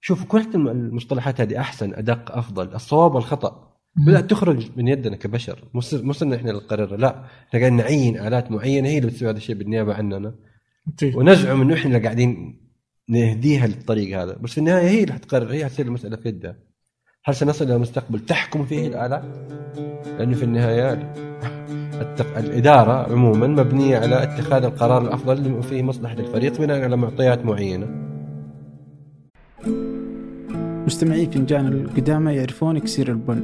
[0.00, 2.74] شوفوا كل المصطلحات هذه أحسن أدق أفضل.
[2.74, 3.76] الصواب والخطأ.
[3.96, 5.64] بدات تخرج من يدنا كبشر.
[5.74, 6.96] مو صر- مو صرنا إحنا اللي نقررها.
[6.96, 10.34] لا إحنا قاعدين نعين آلات معينة هي اللي بتسوي هذا الشيء بالنيابة عننا.
[11.14, 12.60] ونزعم إنه إحنا اللي قاعدين
[13.08, 14.32] نهديها للطريق هذا.
[14.36, 16.56] بس في النهاية هي اللي حتقرر هي حتصير المسألة في يدها.
[17.24, 19.22] هل سنصل إلى مستقبل تحكم فيه الالات؟
[20.18, 20.92] لأنه في النهاية
[22.00, 22.38] التق...
[22.38, 27.86] الإدارة عموما مبنية على اتخاذ القرار الأفضل اللي فيه مصلحة الفريق بناء على معطيات معينة.
[30.86, 33.42] مستمعي فنجان القدامى يعرفون إكسير البن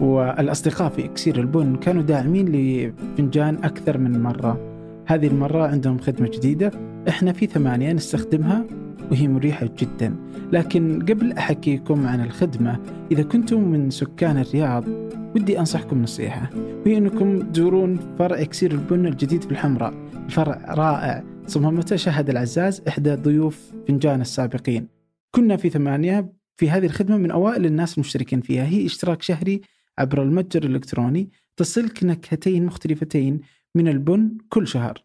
[0.00, 4.60] والأصدقاء في إكسير البن كانوا داعمين لفنجان أكثر من مرة.
[5.06, 6.70] هذه المرة عندهم خدمة جديدة
[7.08, 8.64] إحنا في ثمانية نستخدمها.
[9.12, 10.16] وهي مريحة جدا.
[10.52, 12.78] لكن قبل أحكيكم عن الخدمة
[13.10, 14.88] إذا كنتم من سكان الرياض
[15.34, 16.50] ودي أنصحكم نصيحة.
[16.56, 19.94] وهي أنكم تزورون فرع إكسير البن الجديد في الحمراء
[20.28, 24.88] فرع رائع صممته شهد العزاز إحدى ضيوف فنجان السابقين.
[25.30, 28.64] كنا في ثمانية في هذه الخدمة من أوائل الناس المشتركين فيها.
[28.64, 29.60] هي اشتراك شهري
[29.98, 33.40] عبر المتجر الإلكتروني تصلك نكهتين مختلفتين
[33.74, 35.04] من البن كل شهر.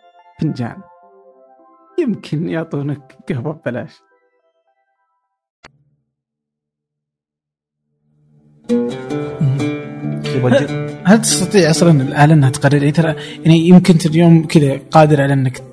[0.41, 0.81] فنجان.
[1.99, 3.91] يمكن يعطونك قهوة ببلاش.
[11.05, 15.33] هل تستطيع أصلا الآلة أنها تقرر؟ يعني ترى يعني يمكن انت اليوم كذا قادر على
[15.33, 15.63] أنك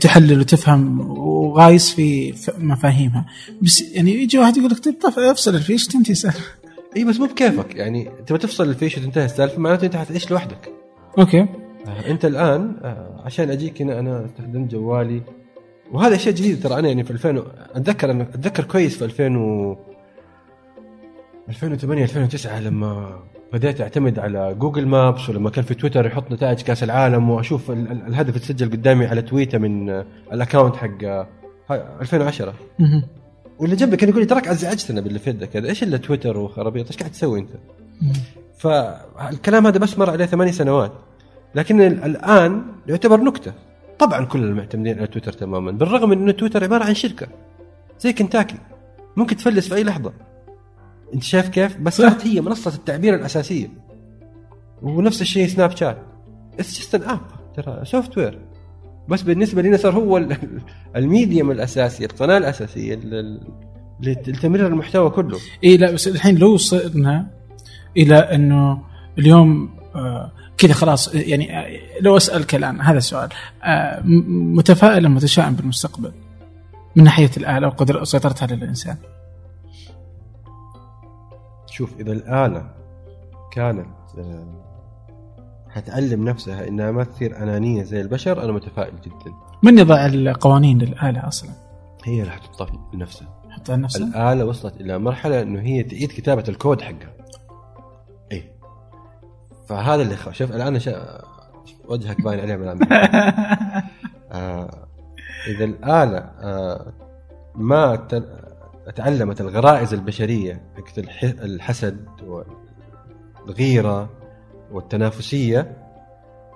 [0.00, 3.26] تحلل وتفهم وغايس في مفاهيمها.
[3.62, 6.54] بس يعني يجي واحد يقول لك طيب افصل الفيش تنتهي السالفة.
[6.96, 7.74] إي بس مو بكيفك.
[7.74, 10.72] يعني تبغى تفصل الفيش وتنتهي السالفة معناته أنت حتعيش لوحدك.
[11.18, 11.40] أوكي.
[11.40, 15.22] آه، أنت الآن آه، عشان أجيك هنا أنا استخدمت جوالي
[15.92, 19.36] وهذا شيء جديد ترى أنا يعني في 2000 و- أتذكر أنا أتذكر كويس في 2000
[19.36, 19.76] و
[21.48, 23.20] 2008 2009 لما
[23.52, 27.92] بديت أعتمد على Google Maps ولما كان في تويتر يحط نتائج كأس العالم وأشوف ال-
[27.92, 29.90] ال- الهدف يتسجل قدامي على تويته من
[30.32, 31.26] ال account حق آه،
[31.70, 33.02] هاي 2010 مهم.
[33.58, 36.86] واللي جنبي كان يقول لي تراك أزعجتنا باللي في يدك هذا إيش إلا تويتر وخرابيط
[36.86, 37.50] إيش قاعد تسوي أنت؟
[38.58, 40.92] فالكلام هذا بس مر عليه ثمانية سنوات
[41.56, 43.52] لكن ال- الآن يعتبر نكتة.
[43.98, 47.26] طبعا كل المعتمدين على تويتر تماما بالرغم من انه تويتر عبارة عن شركة.
[48.00, 48.56] زي كنتاكي.
[49.16, 50.12] ممكن تفلس في أي لحظة.
[51.14, 53.68] أنت شايف كيف؟ بس صارت هي منصة التعبير الأساسية.
[54.82, 55.98] ونفس الشيء سناب شات.
[56.58, 57.20] It's just an app
[57.56, 58.38] ترى software
[59.08, 60.36] بس بالنسبة لنا صار هو ال-
[60.96, 63.00] ال medium الأساسي القناة الأساسية
[64.00, 65.38] لتمرير المحتوى كله.
[65.64, 67.26] اي لا بس الحين لو وصلنا
[67.96, 68.82] إلى إنه
[69.18, 71.48] اليوم آه، كذا خلاص يعني
[72.00, 73.28] لو أسألك الآن هذا السؤال
[73.64, 76.12] آه، متفائل أم متشائم بالمستقبل
[76.96, 78.96] من ناحية الآلة وقدر سيطرتها على الانسان
[81.66, 82.70] شوف إذا الآلة
[83.52, 83.86] كانت
[84.18, 84.66] آه،
[85.68, 91.28] حتعلم نفسها إنها ما تصير أنانية زي البشر أنا متفائل جدا من يضع القوانين للآلة
[91.28, 91.50] أصلا؟
[92.04, 96.44] هي اللي حتحطها في نفسها حتى نفسها؟ الآلة وصلت إلى مرحلة إنه هي تعيد كتابة
[96.48, 97.15] الكود حقها.
[99.66, 100.30] فهذا اللي خ...
[100.30, 101.22] شوف الآن شا...
[101.88, 102.88] وجهك باين عليه ملامح.
[104.32, 104.86] آه
[105.48, 106.92] إذا الآلة آه
[107.54, 108.22] ما ت...
[108.96, 111.22] تعلمت الغرائز البشرية حقت الح...
[111.24, 112.06] الحسد
[113.46, 114.08] والغيرة
[114.72, 115.76] والتنافسية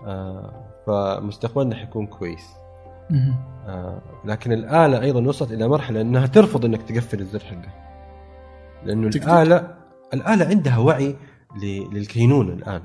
[0.06, 0.52] آه
[0.86, 2.44] فمستقبلنا حيكون كويس.
[3.66, 7.38] آه، لكن الآلة أيضا وصلت إلى مرحلة أنها ترفض أنك تقفل الزر
[9.10, 9.22] تك- تك.
[9.28, 9.74] الآلة
[10.14, 11.16] الآلة عندها وعي
[11.62, 12.82] ل- للكينونة الآن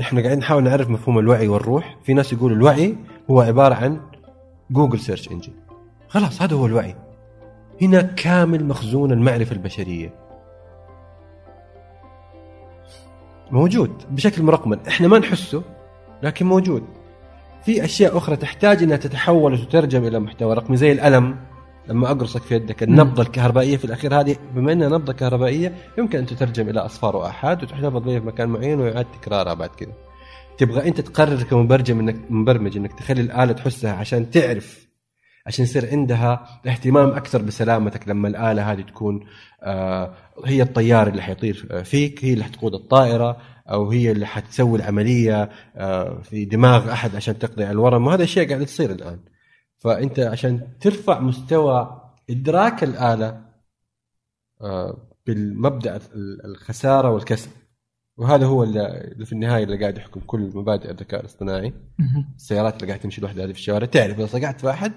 [0.00, 1.96] إحنا قاعدين نحاول نعرف مفهوم الوعي والروح.
[2.04, 2.96] في ناس يقولوا الوعي
[3.30, 4.00] هو عبارة عن
[4.70, 5.52] جوجل search engine
[6.08, 6.94] خلاص هذا هو الوعي.
[7.82, 10.14] هنا كامل مخزون المعرفة البشرية.
[13.50, 15.62] موجود بشكل مرقمن إحنا ما نحسه
[16.22, 16.82] لكن موجود.
[17.64, 21.36] في أشياء أخرى تحتاج إنها تتحول وتترجم إلى محتوى رقمي زي الألم.
[21.88, 26.26] لما أقرصك في يدك النبضة الكهربائية في الأخير هذه بما إنها نبضة كهربائية يمكن أن
[26.26, 29.92] تترجم إلى أصفار وأحاد وتحتفظ بها في مكان معين ويعاد تكرارها بعد كذا
[30.58, 34.86] تبغى أنت تقرر كمبرمج انك مبرمج إنك تخلي الآلة تحسها عشان تعرف
[35.46, 39.26] عشان يصير عندها اهتمام أكثر بسلامتك لما الآلة هذه تكون
[39.62, 43.36] آه هي الطيار اللي حيطير فيك هي اللي حتقود الطائرة
[43.70, 48.48] أو هي اللي حتسوي العملية آه، في دماغ أحد عشان تقضي على الورم وهذا الشيء
[48.48, 49.18] قاعد تصير الآن.
[49.86, 53.42] فأنت عشان ترفع مستوى إدراك الآلة
[54.60, 57.50] آه، بالمبدأ ال- الخسارة والكسب.
[58.16, 61.72] وهذا هو اللي في النهاية اللي قاعد يحكم كل مبادئ الذكاء الاصطناعي.
[62.36, 63.86] السيارات اللي قاعد تمشي لوحدها هذه في الشوارع.
[63.86, 64.92] تعرف إذا صقعت في أحد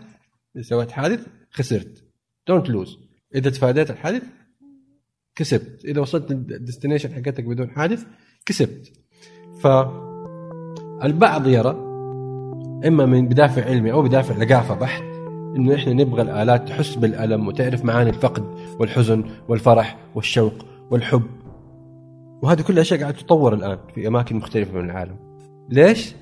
[0.62, 2.04] سويت حادث خسرت.
[2.48, 3.00] Don't lose
[3.36, 4.24] إذا تفاديت الحادث
[5.36, 5.86] كسبت.
[5.86, 8.06] إذا وصلت لل destination حقتك بدون حادث
[8.46, 8.94] كسبت.
[9.62, 11.89] فالبعض يرى
[12.88, 15.04] إما من بدافع علمي أو بدافع لقافة بحت
[15.56, 18.44] إنه إحنا نبغى الآلات تحس بالألم وتعرف معاني الفقد
[18.80, 20.54] والحزن والفرح والشوق
[20.92, 21.24] والحب.
[22.42, 25.16] وهذه كلها أشياء قاعدة تتطور الآن في أماكن مختلفة من العالم.
[25.70, 26.16] ليش؟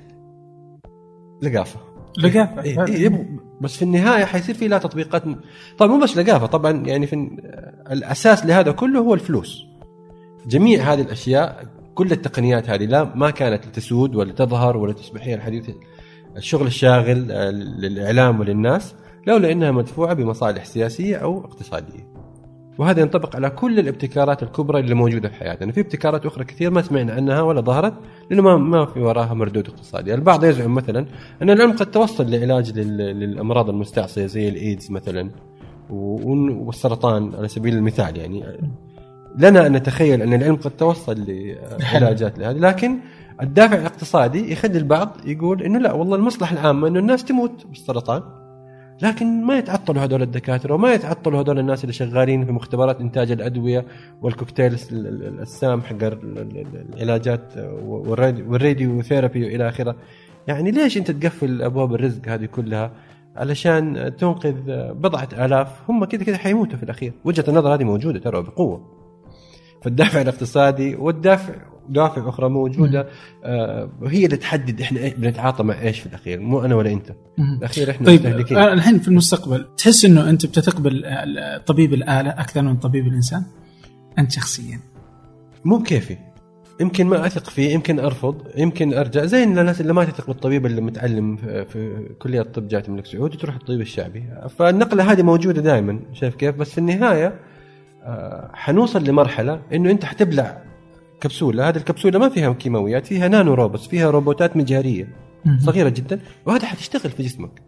[1.42, 1.80] لقافة.
[2.18, 2.62] لقافة.
[2.64, 3.30] إيه إيه
[3.62, 5.24] بس في النهاية حيصير في لها تطبيقات.
[5.78, 7.30] طبعا مو بس لقافة طبعا يعني في
[7.92, 9.66] الأساس لهذا كله هو الفلوس.
[10.48, 11.66] جميع هذه الأشياء
[11.96, 15.70] كل التقنيات هذه لا ما كانت لتسود ولا تظهر ولا تصبح هي الحديث
[16.38, 18.96] الشغل الشاغل آه، للإعلام وللناس
[19.28, 22.08] لولا إنها مدفوعة بمصالح سياسية أو اقتصادية.
[22.78, 26.82] وهذا ينطبق على كل الابتكارات الكبرى اللي موجودة في حياتنا، في ابتكارات أخرى كثير ما
[26.82, 27.94] سمعنا عنها ولا ظهرت
[28.32, 31.06] لأنه ما ما في وراها مردود اقتصادي، البعض يزعم مثلا
[31.42, 35.30] أن العلم قد توصل لعلاج لل- للأمراض المستعصية زي الإيدز مثلا
[35.90, 38.44] والسرطان على سبيل المثال يعني.
[39.38, 41.26] لنا أن نتخيل أن العلم قد توصل
[41.80, 42.98] لعلاجات لهذه لكن
[43.42, 48.22] الدافع الاقتصادي يخلي البعض يقول إنه لا والله المصلحة العامة إنه الناس تموت بالسرطان
[49.02, 53.86] لكن ما يتعطلوا هذول الدكاترة وما يتعطلوا هذول الناس اللي شغالين في مختبرات إنتاج الأدوية
[54.22, 57.54] والكوكتيل الس- ال- ال- السام حق ال- ال- ال- العلاجات
[57.86, 59.96] والراديو ثيرابي والى آخره.
[60.48, 62.92] يعني ليش أنت تقفل أبواب الرزق هذه كلها؟
[63.36, 64.54] علشان تنقذ
[64.94, 67.14] بضعة آلاف هم كذا كذا حيموتوا في الأخير.
[67.26, 68.82] وجهة النظر هذه موجودة ترى بقوة.
[69.82, 71.54] فالدافع الاقتصادي والدافع
[71.90, 73.08] دوافع أخرى موجودة.
[73.44, 77.12] آه هي اللي تحدد إيه بنتعاطى مع إيش في الأخير مو أنا ولا أنت.
[77.38, 77.58] مهم.
[77.58, 78.58] الأخير إحنا طيب مستهلكين.
[78.58, 83.44] آه، الحين في المستقبل تحس إنه أنت بتثق بالطبيب الآلة أكثر من طبيب الإنسان؟
[84.20, 84.80] أنت شخصيا.
[85.66, 86.18] مو بكيفي.
[86.82, 89.26] يمكن ما أثق فيه يمكن أرفض يمكن أرجع.
[89.26, 93.56] زي الناس اللي ما تثق بالطبيب اللي متعلم في- كلية الطب جات الملك سعود وتروح
[93.56, 94.24] الطبيب الشعبي.
[94.60, 97.40] فالنقلة هذه موجودة دائما شايف كيف؟ بس في النهاية
[98.04, 100.62] آه، حنوصل لمرحلة إنه أنت حتبلع
[101.22, 101.70] كبسولة.
[101.70, 105.08] هذه الكبسولة ما فيها كيماويات فيها نانو روبوتس فيها روبوتات مجهرية.
[105.60, 106.20] صغيرة جدا.
[106.46, 107.62] وهذا حتشتغل في جسمك.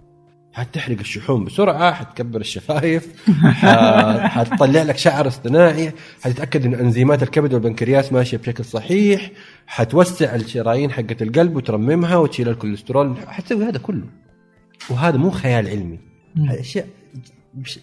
[0.54, 3.30] حتحرق الشحوم بسرعة حتكبر الشفايف
[4.36, 5.92] حتطلع لك شعر اصطناعي
[6.22, 9.32] حتتأكد إن أنزيمات الكبد والبنكرياس ماشية بشكل صحيح
[9.68, 13.16] حتوسع الشرايين حقة القلب وترممها وتشيل الكوليسترول.
[13.28, 14.06] حتسوي هذا كله.
[14.90, 16.00] وهذا مو خيال علمي.
[16.50, 16.88] أشياء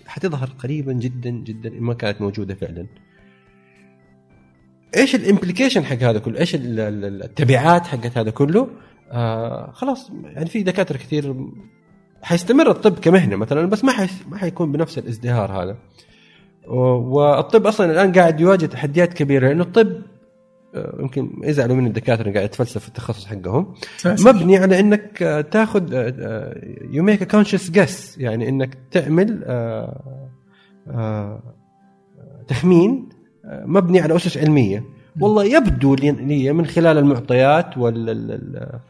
[0.06, 2.86] حتظهر قريبا جدا جدا إن ما كانت موجودة فعلا.
[4.96, 8.68] إيش ال implication حق هذا كله؟ إيش ال- ال- التبعات حقت هذا كله؟
[9.10, 11.34] آه خلاص يعني في دكاترة كثير
[12.22, 15.76] حيستمر الطب كمهنة مثلا بس ما حي ما حيكون بنفس الازدهار هذا.
[16.68, 19.92] والطب أصلا الآن قاعد يواجه تحديات كبيرة لأنه الطب
[20.74, 23.74] آه، يمكن يزعلوا من الدكاترة قاعد يتفلسف في التخصص حقهم
[24.26, 25.92] مبني على إنك آه، تاخذ
[26.90, 31.42] you make conscious guess يعني إنك تعمل آه،
[32.48, 33.08] تخمين
[33.46, 34.84] مبني على أسس علمية.
[35.20, 38.80] والله يبدو لي من خلال المعطيات وال ال- ال-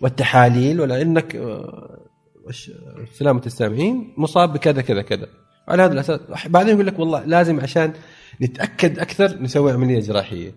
[0.00, 1.98] والتحاليل ولا إنك آه،
[3.12, 5.26] سلامة السامعين مصاب بكذا كذا كذا.
[5.68, 7.92] على هذا الأساس بعدين يقول لك والله لازم عشان
[8.42, 10.52] نتأكد أكثر نسوي عملية جراحيه.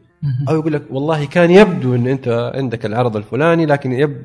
[0.49, 4.21] أو يقول لك والله كان يبدو إن أنت عندك العرض الفلاني لكن يب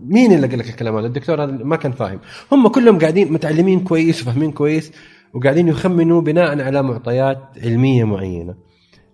[0.00, 2.18] مين اللي قال لك الكلام هذا؟ الدكتور هذا ما كان فاهم،
[2.52, 4.92] هم كلهم قاعدين متعلمين كويس وفاهمين كويس.
[5.34, 8.54] وقاعدين يخمنوا بناء على معطيات علمية معينة.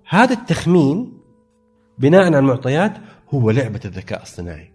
[0.09, 1.13] هذا التخمين
[1.99, 2.93] بناء على المعطيات
[3.31, 4.73] هو لعبة الذكاء الصناعي.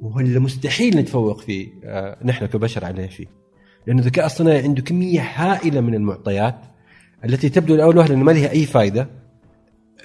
[0.00, 3.26] وهو اللي مستحيل نتفوق فيه آه، نحن كبشر عليه فيه.
[3.86, 6.56] لأنه الذكاء الصناعي عنده كمية هائلة من المعطيات
[7.24, 9.08] التي تبدو لأول وهله ما لها أي فائده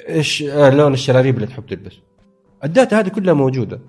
[0.10, 1.93] إيش آه، لون الشراريب اللي تحب تلبس
[2.64, 3.80] ال data هذه كلها موجودة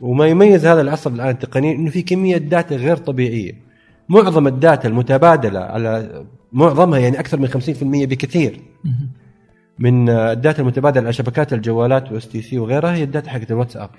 [0.00, 3.69] وما يميز هذا العصر الان التقني إنه في كمية data غير طبيعية
[4.10, 8.60] معظم ال data المتبادلة على معظمها يعني أكثر من 50% بكثير.
[9.78, 13.50] من ال data المتبادلة على شبكات الجوالات واس تي سي وغيرها هي ال data حقت
[13.50, 13.90] الواتساب.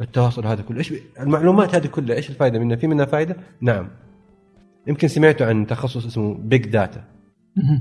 [0.00, 0.78] التواصل هذا كله.
[0.78, 3.88] إيش المعلومات هذه كلها إيش الفائده منها؟ في منها فائده نعم.
[4.86, 7.04] يمكن سمعتوا عن تخصص اسمه big data.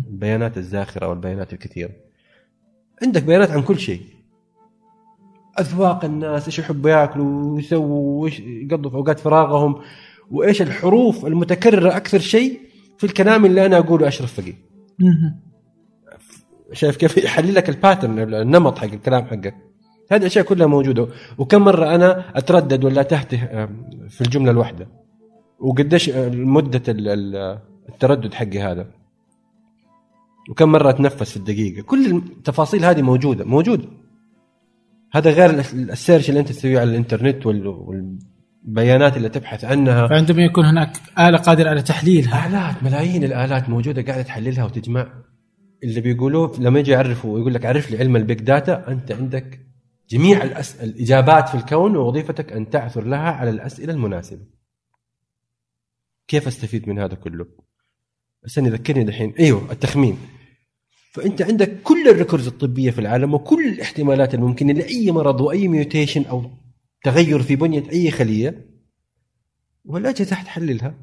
[0.08, 1.92] البيانات الزاخرة والبيانات الكثيرة.
[3.04, 4.02] عندك بيانات عن كل شيء.
[5.60, 9.82] أذواق الناس إيش يحبوا ياكلوا ويسووا وإيش يقضوا في أوقات فراغهم.
[10.32, 12.60] وإيش الحروف المتكررة أكثر شيء
[12.98, 14.54] في الكلام اللي أنا أقوله أشرف فقيه.
[16.74, 19.56] شايف كيف يحلل لك ال pattern النمط حق الكلام حقك
[20.12, 21.08] هذه الاشياء كلها موجودة.
[21.38, 23.38] وكم مرة أنا أتردد ولا تهته
[24.10, 24.88] في الجملة الواحدة.
[25.60, 27.60] وقديش آه، مدة ال- ال-
[27.90, 28.88] التردد حقي هذا.
[30.50, 31.82] وكم مرة أتنفس في الدقيقة.
[31.82, 33.88] كل التفاصيل هذه موجودة موجوده
[35.14, 38.20] هذا غير ال- ال search اللي أنت تسويه على الإنترنت وال-
[38.66, 40.08] والبيانات اللي تبحث عنها.
[40.08, 42.48] فعندما يكون هناك آلة قادرة على تحليلها.
[42.48, 45.14] آلات ملايين الآلات موجودة قاعدة تحللها وتجمع.
[45.84, 49.60] اللي بيقولوه لما يجي يعرفوا ويقول لك عرف لي علم ال big data أنت عندك
[50.10, 50.82] جميع الأس...
[50.82, 54.46] الإجابات في الكون ووظيفتك أن تعثر لها على الأسئلة المناسبة.
[56.28, 57.46] كيف أستفيد من هذا كله؟
[58.44, 59.34] بس أنا ذكرني دحين.
[59.40, 60.18] أيوه التخمين.
[61.12, 66.26] فأنت عندك كل ال records الطبية في العالم وكل الاحتمالات الممكنة لأي مرض وأي mutation
[66.26, 66.52] أو
[67.04, 68.66] تغير في بنية أي خلية
[69.86, 70.96] والأجهزة حتحللها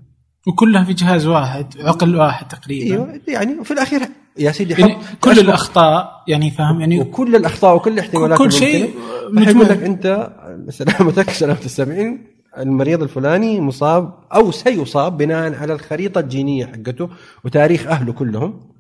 [0.47, 2.95] وكلها في جهاز واحد عقل واحد تقريبا.
[2.95, 4.01] أيوه يعني وفي الأخير
[4.39, 8.95] يا سيدي يعني كل أشبه- الأخطاء يعني فاهم؟ يعني وكل الأخطاء وكل الاحتمالات كل شيء.
[9.37, 9.83] يقول لك.
[9.83, 10.33] أنت
[10.69, 12.27] سلامتك سلامة السامعين.
[12.59, 17.11] المريض الفلاني مصاب أو سيصاب بناء على الخريطة الجينية حقته
[17.45, 18.73] وتاريخ أهله كلهم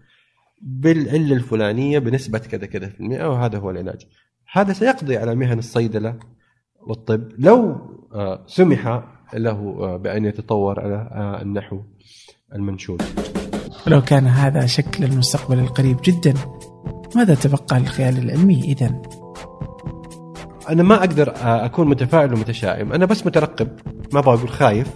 [0.62, 4.00] بالعلة الفلانية بنسبة كذا كذا في المئة وهذا هو العلاج.
[4.52, 6.18] هذا سيقضي على مهن الصيدلة.
[6.88, 7.76] والطب لو
[8.14, 9.02] آه، سمح
[9.34, 11.80] له آه، بأن يتطور على آه، النحو
[12.54, 13.02] المنشود.
[13.86, 16.34] لو كان هذا شكل المستقبل القريب جدا
[17.16, 19.02] ماذا تبقى للخيال العلمي اذا؟
[20.68, 22.92] أنا ما أقدر أكون متفائل ومتشائم.
[22.92, 23.68] أنا بس مترقب
[24.12, 24.88] ما أبغى أقول خايف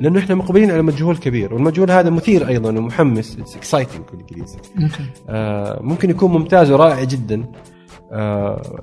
[0.00, 1.54] لأنه إحنا مقبلين على مجهول كبير.
[1.54, 3.38] والمجهول هذا مثير أيضا ومحمس.
[3.38, 5.04] It's exciting بالانجليزي ممكن.
[5.28, 7.44] آه ممكن يكون ممتاز ورائع جدا.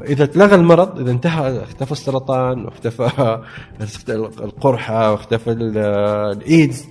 [0.09, 3.39] إذا اتلغى المرض إذا انتهى اختفى السرطان واختفى
[4.43, 5.77] القرحة واختفى ال-
[6.37, 6.85] الإيدز.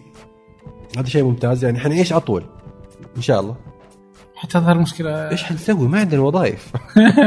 [0.99, 1.65] هذا شيء ممتاز.
[1.65, 2.45] يعني حنعيش أطول؟
[3.17, 3.57] إن شاء الله.
[4.37, 5.31] حتظهر مشكلة.
[5.31, 6.73] إيش حنسوي؟ ما عندنا وظائف.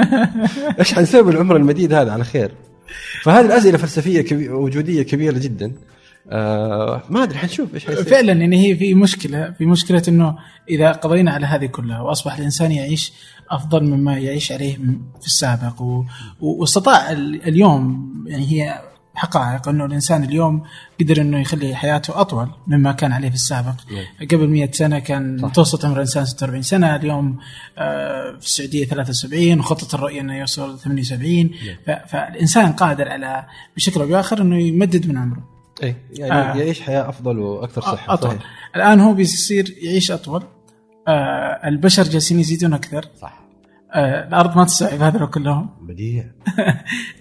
[0.80, 2.51] إيش حنسوي بالعمر المديد هذا؟ على خير.
[3.24, 4.49] فهذه الأسئلة فلسفية كبي...
[4.49, 5.72] وجودية كبيرة جدا.
[6.30, 8.03] آه ما أدري حنشوف إيش حيصير.
[8.03, 10.36] فعلا يعني هي في مشكلة في مشكلة إنه
[10.70, 13.14] إذا قضينا على هذه كلها وأصبح الإنسان يعيش
[13.51, 14.75] أفضل مما يعيش عليه
[15.21, 15.81] في السابق
[16.41, 18.81] واستطاع ال- اليوم يعني هي
[19.15, 20.63] حقائق أنه الإنسان اليوم
[20.99, 24.27] قدر أنه يخلي حياته أطول مما كان عليه في السابق نعم.
[24.31, 25.45] قبل 100 سنة كان صح.
[25.47, 27.37] متوسط عمر الإنسان 46 سنة اليوم
[27.77, 31.49] آه، في السعودية 73 وخطه الرؤية أنه يوصل 78
[31.87, 31.89] ف...
[32.11, 33.45] فالإنسان قادر على
[33.75, 35.43] بشكل أو بآخر أنه يمدد من عمره
[35.83, 36.53] اي يعني آه.
[36.53, 36.57] آه.
[36.57, 38.41] يعيش حياة أفضل وأكثر صحة أطول صحيح.
[38.75, 40.43] الآن هو بيصير يعيش أطول
[41.07, 43.05] آه البشر جالسين يزيدون أكثر.
[43.21, 43.41] صح.
[43.93, 45.69] آه الأرض ما تستوعب هذول كلهم.
[45.87, 46.25] بديع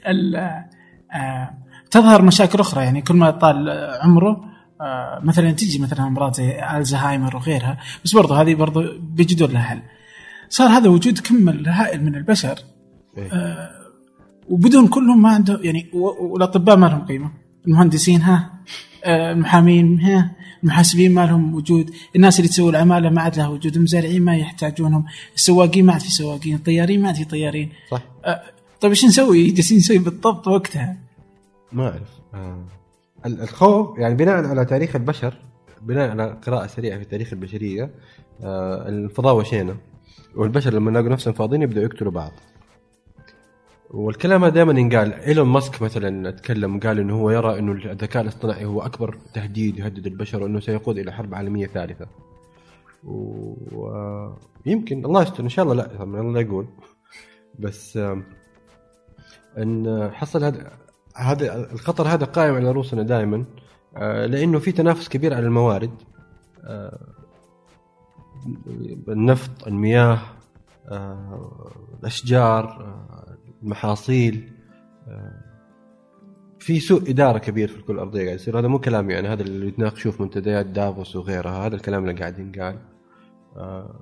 [0.06, 1.50] آه
[1.90, 2.84] تظهر مشاكل أخرى.
[2.84, 3.70] يعني كل ما طال
[4.02, 4.44] عمره
[4.80, 9.82] آه مثلا تجي مثلا امراض زي ألزهايمر وغيرها بس برضو هذه برضو بيجدون لها حل
[10.48, 12.58] صار هذا وجود كم هائل من البشر.
[13.18, 13.80] إيه.
[14.48, 17.30] وبدون كلهم ما عنده يعني والأطباء ما لهم قيمة.
[17.66, 18.59] المهندسين ها آه،
[19.06, 20.30] المحامين ها
[20.62, 21.90] المحاسبين ما لهم وجود.
[22.16, 23.76] الناس اللي تسوي العمالة ما عاد لها وجود.
[23.76, 25.04] المزارعين ما يحتاجونهم.
[25.36, 26.54] السواقين ما عاد في سواقين.
[26.54, 27.72] الطيارين ما عاد في طيارين.
[27.90, 28.02] صح.
[28.24, 28.42] آه،
[28.80, 30.96] طيب إيش نسوي؟ جالسين نسوي بالضبط وقتها.
[31.72, 32.08] ما أعرف.
[32.34, 32.64] آه.
[33.26, 35.34] ال- الخوف يعني بناء على تاريخ البشر
[35.82, 37.90] بناء على قراءة سريعة في تاريخ البشرية
[38.44, 39.76] آه الفضاء وشينا.
[40.36, 42.32] والبشر لما يلاقوا نفسهم فاضيين يبدأوا يقتلوا بعض.
[43.90, 45.12] والكلام هذا دائما ينقال.
[45.12, 50.06] إيلون ماسك مثلا تكلم قال إنه هو يرى إنه الذكاء الاصطناعي هو أكبر تهديد يهدد
[50.06, 52.06] البشر وإنه سيقود إلى حرب عالمية ثالثة.
[54.64, 55.44] ويمكن الله يستر.
[55.44, 56.66] إن شاء الله لا الله يقول.
[57.58, 57.98] بس
[59.58, 60.72] إن حصل هذا
[61.16, 63.44] هذا الخطر هذا قائم على رؤوسنا دائما
[64.26, 65.90] لأنه في تنافس كبير على الموارد.
[69.08, 70.18] النفط المياه
[72.00, 72.94] الأشجار
[73.62, 74.52] المحاصيل
[75.08, 75.44] آه،
[76.58, 78.58] في سوء إدارة كبير في الكره الارضيه قاعد يصير.
[78.58, 82.38] هذا مو كلام يعني هذا اللي يتناقشوه في منتديات دافوس وغيرها هذا الكلام اللي قاعد
[82.38, 82.78] ينقال.
[83.56, 84.00] آه،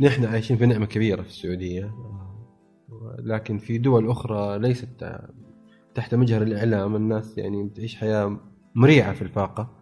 [0.00, 5.20] نحن عايشين في نعمة كبيرة في السعودية آه، لكن في دول أخرى ليست
[5.94, 6.96] تحت مجهر الإعلام.
[6.96, 8.40] الناس يعني بتعيش حياة
[8.74, 9.81] مريعة في الفاقة.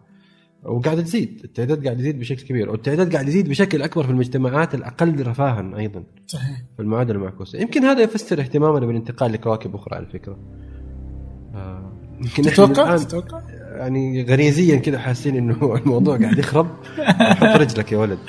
[0.65, 5.27] وقاعد تزيد التعداد قاعد يزيد بشكل كبير والتعداد قاعد يزيد بشكل أكبر في المجتمعات الأقل
[5.27, 6.03] رفاها أيضا.
[6.27, 6.61] صحيح.
[6.75, 7.59] في المعادلة المعكوسة.
[7.59, 10.37] يمكن هذا يفسر اهتمامنا بالانتقال لكواكب أخرى على فكرة.
[11.55, 11.91] آه،
[12.21, 13.41] يمكن تتوقع تتوقع؟
[13.71, 16.67] يعني غريزيا كذا حاسين إنه الموضوع قاعد يخرب.
[17.07, 18.19] حط رجلك يا ولد.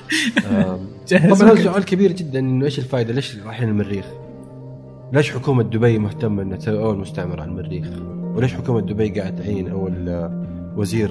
[1.09, 1.63] جهز طبعا هذا.
[1.63, 4.07] سؤال كبير جدا إنه إيش الفائده ليش رايحين المريخ؟
[5.13, 7.87] ليش حكومة دبي مهتمة إنها تسوي أول مستعمرة على المريخ؟
[8.35, 11.09] وليش حكومة دبي قاعد تعين أول آه، وزير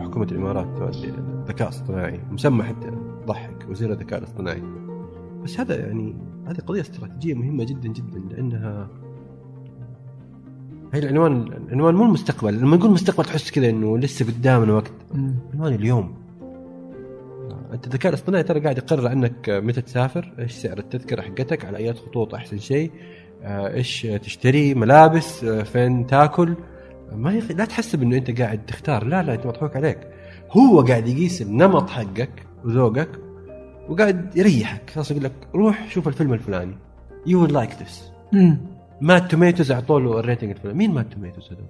[0.00, 0.94] حكومة الإمارات
[1.48, 2.90] ذكاء اصطناعي مسمى حتى
[3.26, 4.62] ضحك وزير الذكاء الاصطناعي.
[5.44, 8.88] بس هذا يعني هذه قضية استراتيجية مهمة جدا جدا لأنها
[10.92, 12.60] هي العنوان العنوان مو المستقبل.
[12.60, 14.92] لما نقول مستقبل تحس كذا إنه لسه قدامنا وقت.
[15.54, 16.14] عنوان اليوم.
[17.72, 21.94] أنت الذكاء الاصطناعي ترى قاعد يقرر عنك متى تسافر إيش سعر التذكرة حقتك على أي
[21.94, 22.90] خطوط احسن شيء
[23.42, 26.54] إيش تشتري ملابس فين تاكل.
[27.12, 27.50] ما يخ...
[27.50, 29.98] لا تحسب انه أنت قاعد تختار لا لا أنت مضحوك عليك
[30.50, 33.08] هو قاعد يقيس النمط حقك وذوقك
[33.88, 36.76] وقاعد يريحك خلاص يقول لك روح شوف الفيلم الفلاني
[37.26, 38.12] you will like this.
[39.00, 41.66] Rotten Tomatoes اعطوا له ال rating الفلاني مين Rotten Tomatoes هذول؟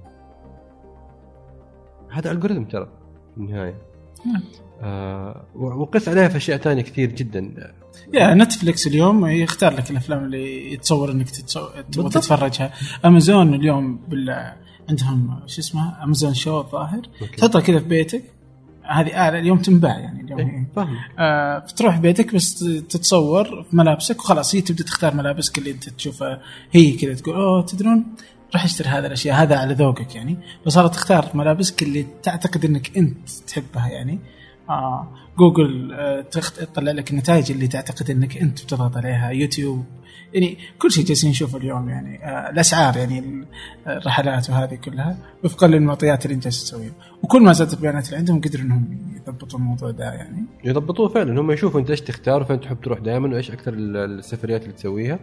[2.13, 2.89] هذا algorithm ترى
[3.35, 3.75] في النهاية.
[4.83, 7.73] آه وقس عليها في أشياء ثانية كثير جدا
[8.15, 11.31] يا نتفلكس اليوم يختار لك الأفلام اللي يتصور إنك.
[11.93, 12.09] تبغى.
[12.11, 12.73] تتفرجها
[13.05, 14.53] امازون اليوم بال...
[14.91, 17.03] عندهم شو اسمه امازون شو الظاهر.
[17.39, 18.23] تحطها كذا في بيتك
[18.91, 20.39] هذه آلة اليوم تنباع يعني اليوم.
[20.39, 25.71] إيه، فاهم آه بتروح بيتك بس تتصور في ملابسك وخلاص هي تبدأ تختار ملابسك اللي
[25.71, 26.41] انت تشوفها
[26.73, 28.07] هي كذا تقول أوه تدرون
[28.55, 33.31] راح اشتري هذا الأشياء هذا على ذوقك يعني فصارت تختار ملابسك اللي تعتقد إنك أنت
[33.47, 34.19] تحبها يعني
[34.71, 36.21] آه جوجل آه.
[36.21, 39.85] تطلع لك النتائج اللي تعتقد إنك أنت بتضغط عليها يوتيوب
[40.35, 43.45] يعني كل شيء جالسين نشوفه اليوم يعني آه الأسعار يعني ال-
[43.87, 46.93] الرحلات وهذه كلها وفقا للمعطيات اللي انت تسويها.
[47.23, 50.45] وكل ما زادت البيانات اللي عندهم قدروا إنهم يضبطوا الموضوع ده يعني.
[50.65, 51.41] يضبطوه فعلا.
[51.41, 55.19] هم يشوفوا انت إيش تختار وفين تحب تروح دائما وإيش أكثر ال- السفريات اللي تسويها.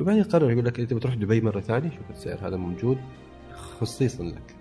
[0.00, 2.98] وبعدين يقرر يقول لك انت بتروح دبي مرة ثانية شوف السعر هذا موجود
[3.80, 4.54] خصيصا لك.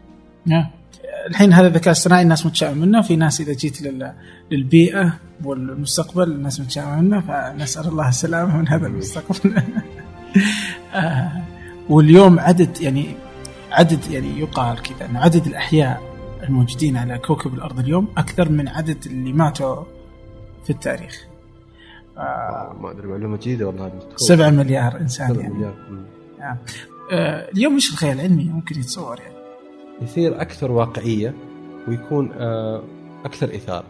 [1.29, 3.01] الحين هذا الذكاء الاصطناعي الناس متشائمه منه.
[3.01, 4.13] في ناس إذا جيت لل...
[4.51, 5.13] للبيئة
[5.43, 7.21] والمستقبل الناس متشائمة منه.
[7.21, 9.61] فنسأل الله السلامة من هذا المستقبل.
[10.93, 11.31] آه،
[11.89, 13.15] واليوم عدد يعني
[13.71, 16.01] عدد يعني يقال كذا انه عدد الأحياء
[16.43, 19.83] الموجودين على كوكب الأرض اليوم أكثر من عدد اللي ماتوا
[20.63, 21.25] في التاريخ.
[22.17, 23.85] آه، ما أدري معلومة جديدة والله.
[23.85, 25.53] هذه سبعة مليار إنسان سبعة يعني.
[25.53, 25.75] مليار.
[27.11, 29.30] آه، اليوم إيش الخيال العلمي ممكن يتصور يعني.
[30.01, 31.33] يصير أكثر واقعية
[31.87, 32.83] ويكون آه،
[33.25, 33.87] أكثر إثارة.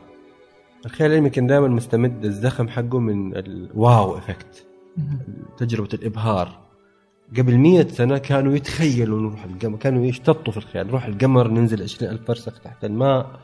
[0.85, 4.65] الخيال العلمي كان دائما مستمد الزخم حقه من الواو إفكت
[5.57, 6.61] تجربة الإبهار.
[7.37, 10.87] قبل مية سنة كانوا يتخيلوا نروح القمر كانوا يشتطوا في الخيال.
[10.87, 13.39] نروح القمر ننزل 20 ألف فرسخ تحت الماء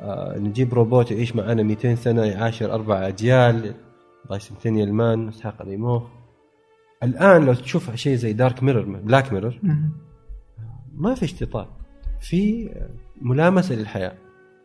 [0.00, 3.74] آه نجيب روبوت يعيش معنا 200 سنة يعاشر أربع أجيال
[4.30, 6.02] Bicentennial Man إسحاق أزيموف
[7.02, 9.58] الآن لو تشوف شيء زي Dark Mirror Black Mirror.
[10.94, 11.68] ما في اشتطاط.
[12.24, 12.70] في
[13.20, 14.14] ملامسة للحياة.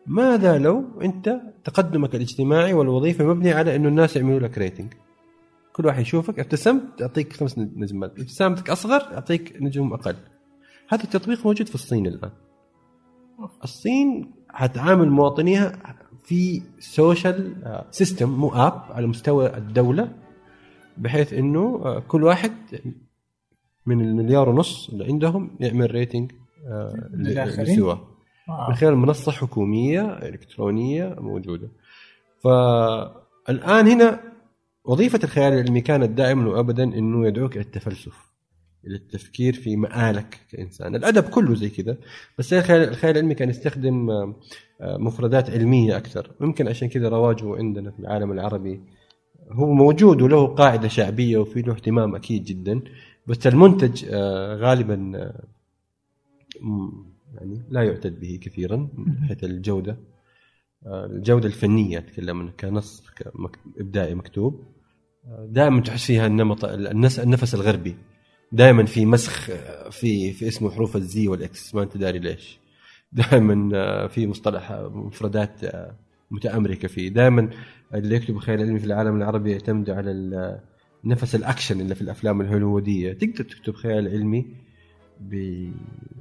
[0.06, 4.92] ماذا لو أنت تقدمك الاجتماعي والوظيفي مبني على انه الناس يعملوا لك rating
[5.72, 10.16] كل واحد يشوفك ابتسمت يعطيك خمس نجمات ابتسامتك أصغر يعطيك نجوم أقل.
[10.88, 12.30] هذا التطبيق موجود في الصين الآن.
[13.64, 17.54] الصين حتعامل مواطنيها في social
[17.90, 20.12] system مو أب على مستوى الدولة
[20.98, 22.52] بحيث إنه كل واحد
[23.86, 26.32] من المليار ونص اللي عندهم يعمل rating
[26.66, 27.74] آه، للآخرين.
[27.74, 28.00] لسواه
[28.68, 31.68] من خلال منصة حكومية إلكترونية موجودة.
[32.44, 34.20] فالآن هنا
[34.84, 38.30] وظيفة الخيال العلمي كانت دائما وابدا إنه يدعوك إلى التفلسف
[38.86, 40.96] إلى التفكير في مآلك كإنسان.
[40.96, 41.96] الأدب كله زي كذا
[42.38, 44.34] بس الخيال الخيال العلمي كان يستخدم آه،
[44.80, 46.30] آه، مفردات علمية أكثر.
[46.40, 48.80] ممكن عشان كذا رواجه عندنا في العالم العربي
[49.52, 52.80] هو موجود وله قاعدة شعبية وفي له اهتمام أكيد جدا
[53.26, 55.44] بس المنتج آه، غالبا آه،
[57.34, 59.96] يعني لا يعتد به كثيرا من حيث الجودة.
[60.86, 63.04] آه، الجودة الفنية أتكلم كنص
[63.80, 64.64] إبداعي مكتوب.
[65.48, 67.96] دائما تحس فيها النمط النفس الغربي.
[68.52, 72.18] دائما في مسخ آه، في في اسمه حروف ال Z وال X ما أنت داري
[72.18, 72.60] ليش.
[73.12, 75.96] دائما آه، في مصطلح آه، مفردات آه،
[76.30, 77.08] متأمركة فيه.
[77.08, 77.50] دائما
[77.94, 80.60] اللي يكتبوا خيال علمي في العالم العربي يعتمدوا على
[81.04, 83.12] نفس الأكشن اللي في الأفلام الهوليوودية.
[83.12, 84.46] تقدر تكتب خيال علمي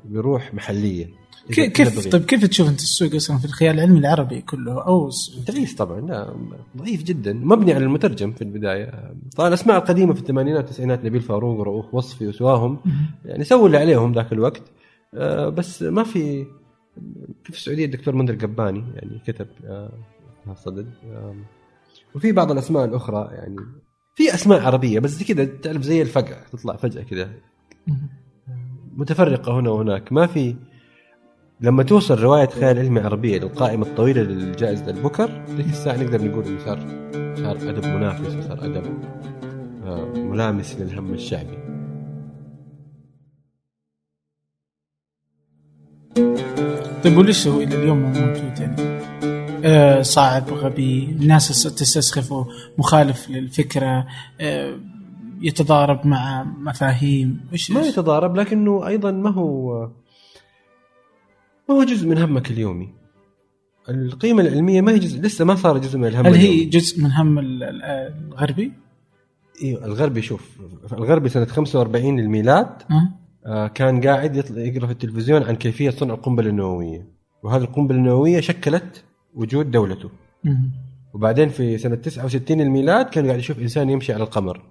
[0.06, 1.08] بروح محليه
[1.52, 2.12] كيف بغيت.
[2.12, 5.10] طيب كيف تشوف أنت السوق أصلا في الخيال العلمي العربي كله؟ أو
[5.52, 6.36] ضعيف طبعا لا
[6.78, 7.34] ضعيف جدا.
[7.34, 9.14] مبني على المترجم في البداية.
[9.36, 12.80] طبعا الأسماء القديمة في الثمانينات والتسعينات نبيل فاروق ورؤوف وصفي وسواهم.
[13.26, 14.64] يعني سووا اللي عليهم ذاك الوقت.
[15.14, 16.46] آه، بس ما في
[17.44, 19.92] في السعودية الدكتور منذر قباني يعني كتب آه،
[20.48, 21.44] الصدد آم،
[22.16, 23.56] وفي بعض الأسماء الأخرى يعني.
[24.16, 27.32] في أسماء عربية بس كذا تعرف زي الفقع تطلع فجأة كذا
[29.00, 30.56] متفرقة هنا وهناك ما في
[31.62, 36.60] لما توصل رواية خيال علمي عربية للقائمة الطويلة للجائزة البوكر ذيك الساعة نقدر نقول إنه
[36.66, 36.80] صار
[37.36, 38.84] صار أدب منافس وصار أدب
[39.86, 41.58] آه، ملامس للهم الشعبي
[47.04, 49.00] طيب وليش هو إلى اليوم مو موجود يعني؟
[49.66, 52.48] آه صعب غبي الناس تس- تستسخفه
[52.78, 54.08] مخالف للفكرة
[54.42, 54.80] آه
[55.42, 59.80] يتضارب مع مفاهيم إيش ما؟ يتضارب لكنه أيضا ما هو
[61.70, 62.90] ما هو جزء من همك اليومي
[63.90, 66.66] القيمة العلمية ما هي جزء لسه ما صار جزء من الهم هل هي اليومي.
[66.66, 67.84] جزء من هم ال- ال-
[68.28, 68.72] الغربي؟
[69.64, 70.58] أيوه الغربي شوف
[70.94, 73.10] الغربي سنة 45 للميلاد أه؟
[73.46, 77.08] آه، كان قاعد يقرأ في التلفزيون عن كيفية صنع القنبلة النووية
[77.44, 79.04] وهذه القنبلة النووية شكلت
[79.36, 80.10] وجود دولته
[80.44, 80.72] مم.
[81.14, 84.62] وبعدين في سنة 69 الميلاد كان قاعد يشوف إنسان يمشي على القمر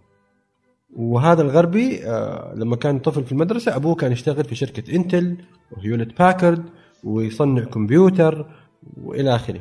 [0.96, 5.36] وهذا الغربي آه، لما كان طفل في المدرسة أبوه كان يشتغل في شركة انتل
[5.70, 6.64] وهيولت باكرد
[7.04, 8.50] ويصنع كمبيوتر
[8.96, 9.60] وإلى آخره.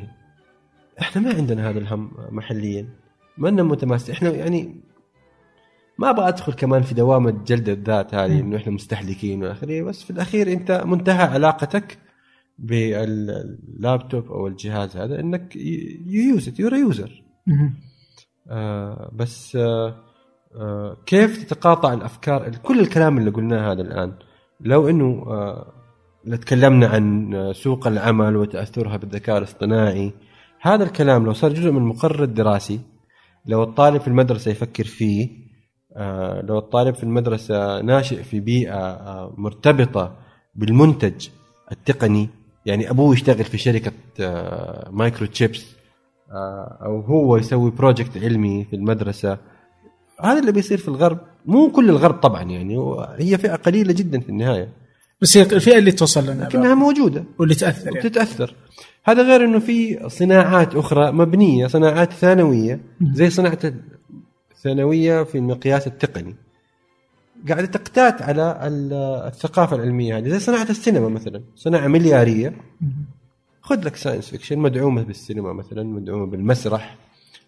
[1.00, 2.88] إحنا ما عندنا هذا الهم محليا.
[3.38, 4.80] ما لنا متماسك إحنا يعني
[5.98, 9.82] ما أبغى أدخل كمان في دوامة جلد الذات هذه إنه إحنا مستهلكين وإلى آخره.
[9.82, 11.98] بس في الأخير أنت منتهى علاقتك
[12.58, 15.56] باللابتوب أو الجهاز هذا إنك
[16.06, 17.24] use it you're user.
[18.50, 20.07] آه بس آه
[21.06, 24.12] كيف تتقاطع الأفكار كل الكلام اللي قلناه هذا الآن؟
[24.60, 25.72] لو إنه آه
[26.36, 30.12] تكلمنا عن آه، سوق العمل وتأثرها بالذكاء الاصطناعي
[30.60, 32.80] هذا الكلام لو صار جزء من المقرر الدراسي
[33.46, 35.28] لو الطالب في المدرسة يفكر فيه
[35.96, 40.16] آه لو الطالب في المدرسة ناشئ في بيئة مرتبطة
[40.54, 41.28] بالمنتج
[41.72, 42.28] التقني
[42.66, 43.92] يعني أبوه يشتغل في شركة
[44.90, 45.76] microchips
[46.82, 49.38] أو هو يسوي project علمي في المدرسة
[50.22, 51.18] هذا اللي بيصير في الغرب.
[51.46, 54.68] مو كل الغرب طبعا يعني هي فئة قليلة جدا في النهاية.
[55.20, 57.24] بس هي الفئة اللي توصل لنا لكنها موجودة.
[57.38, 57.98] واللي تأثر يعني.
[57.98, 58.54] وتتأثر.
[59.04, 62.80] هذا غير إنه في صناعات أخرى مبنية صناعات ثانوية
[63.12, 63.58] زي صناعة
[64.54, 66.34] الثانوية في المقياس التقني.
[67.48, 68.92] قاعدة تقتات على ال-
[69.26, 71.42] الثقافة العلمية هذه زي صناعة السينما مثلا.
[71.56, 72.54] صناعة مليارية.
[73.60, 76.96] خذ لك science fiction مدعومة بالسينما مثلا مدعومة بالمسرح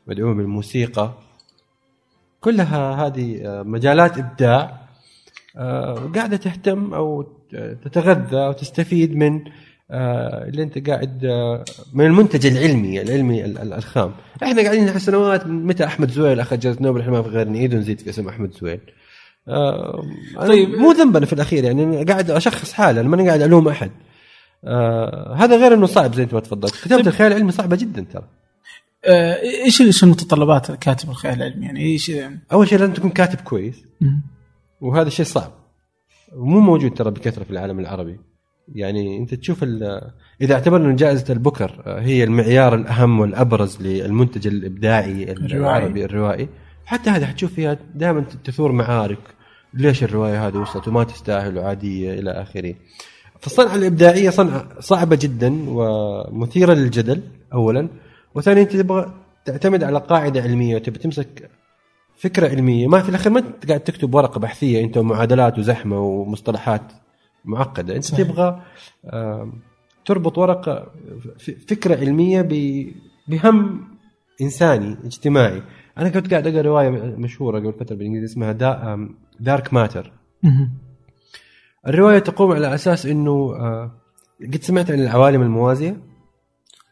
[0.07, 1.13] مدعومة بالموسيقى.
[2.41, 4.81] كلها هذه آه، مجالات إبداع
[5.57, 7.27] آه، قاعدة تهتم أو
[7.85, 9.41] تتغذى أو تستفيد من
[9.91, 11.25] آه، اللي أنت قاعد
[11.93, 14.13] من المنتج العلمي العلمي ال- ال- الخام.
[14.43, 17.49] إحنا قاعدين نحس سنوات من متى أحمد زويل أخذ جائزة نوبل إحنا ما في غير
[17.49, 18.81] نعيد ونزيد في اسم أحمد زويل.
[19.49, 20.03] آه،
[20.37, 20.69] طيب.
[20.69, 23.91] مو ذنبنا في الأخير يعني أنا قاعد أشخص حالي أنا ماني قاعد ألوم أحد.
[24.65, 26.75] آه هذا غير إنه صعب زي أنت ما تفضلت.
[26.85, 27.07] كتابه طيب.
[27.09, 28.25] الخيال العلمي صعبة جدا ترى.
[29.05, 32.13] إيش إيش المتطلبات كاتب الخيال العلمي؟ يعني إيش
[32.53, 33.85] أول شيء لازم تكون كاتب كويس.
[34.81, 35.53] وهذا الشيء صعب.
[36.33, 38.21] ومو موجود ترى بكثرة في العالم العربي.
[38.75, 39.65] يعني أنت تشوف
[40.41, 45.57] إذا اعتبرنا إن جائزة البوكر آه، هي المعيار الأهم والأبرز للمنتج الإبداعي الروائي.
[45.57, 46.49] العربي الروائي.
[46.85, 49.19] حتى هذا حتشوف فيها دائما تثور معارك.
[49.75, 52.75] ليش الرواية هذه وصلت وما تستاهل وعادية إلى آخره.
[53.41, 57.23] فالصنعة الإبداعية صنعة صعبة جدا ومثيرة للجدل
[57.53, 57.89] اولا.
[58.35, 59.15] وثانيا أنت تبغى
[59.45, 61.51] تعتمد على قاعدة علمية وتبي تمسك
[62.17, 62.87] فكرة علمية.
[62.87, 66.93] ما في الأخير ما أنت قاعد تكتب ورقة بحثية أنت ومعادلات وزحمة ومصطلحات
[67.45, 67.97] معقدة.
[67.97, 68.29] أنت صحيح.
[68.29, 68.63] تبغى
[70.05, 70.93] تربط ورقة
[71.69, 72.49] فكرة علمية
[73.29, 73.89] بهم
[74.41, 75.63] إنساني اجتماعي.
[75.99, 79.09] أنا كنت قاعد أقرأ رواية مشهورة قبل فترة بالإنجليزي اسمها دا
[79.41, 80.13] دارك ماتر.
[81.87, 83.91] الرواية تقوم على أساس إنه آه،
[84.43, 86.10] قد سمعت عن العوالم الموازية؟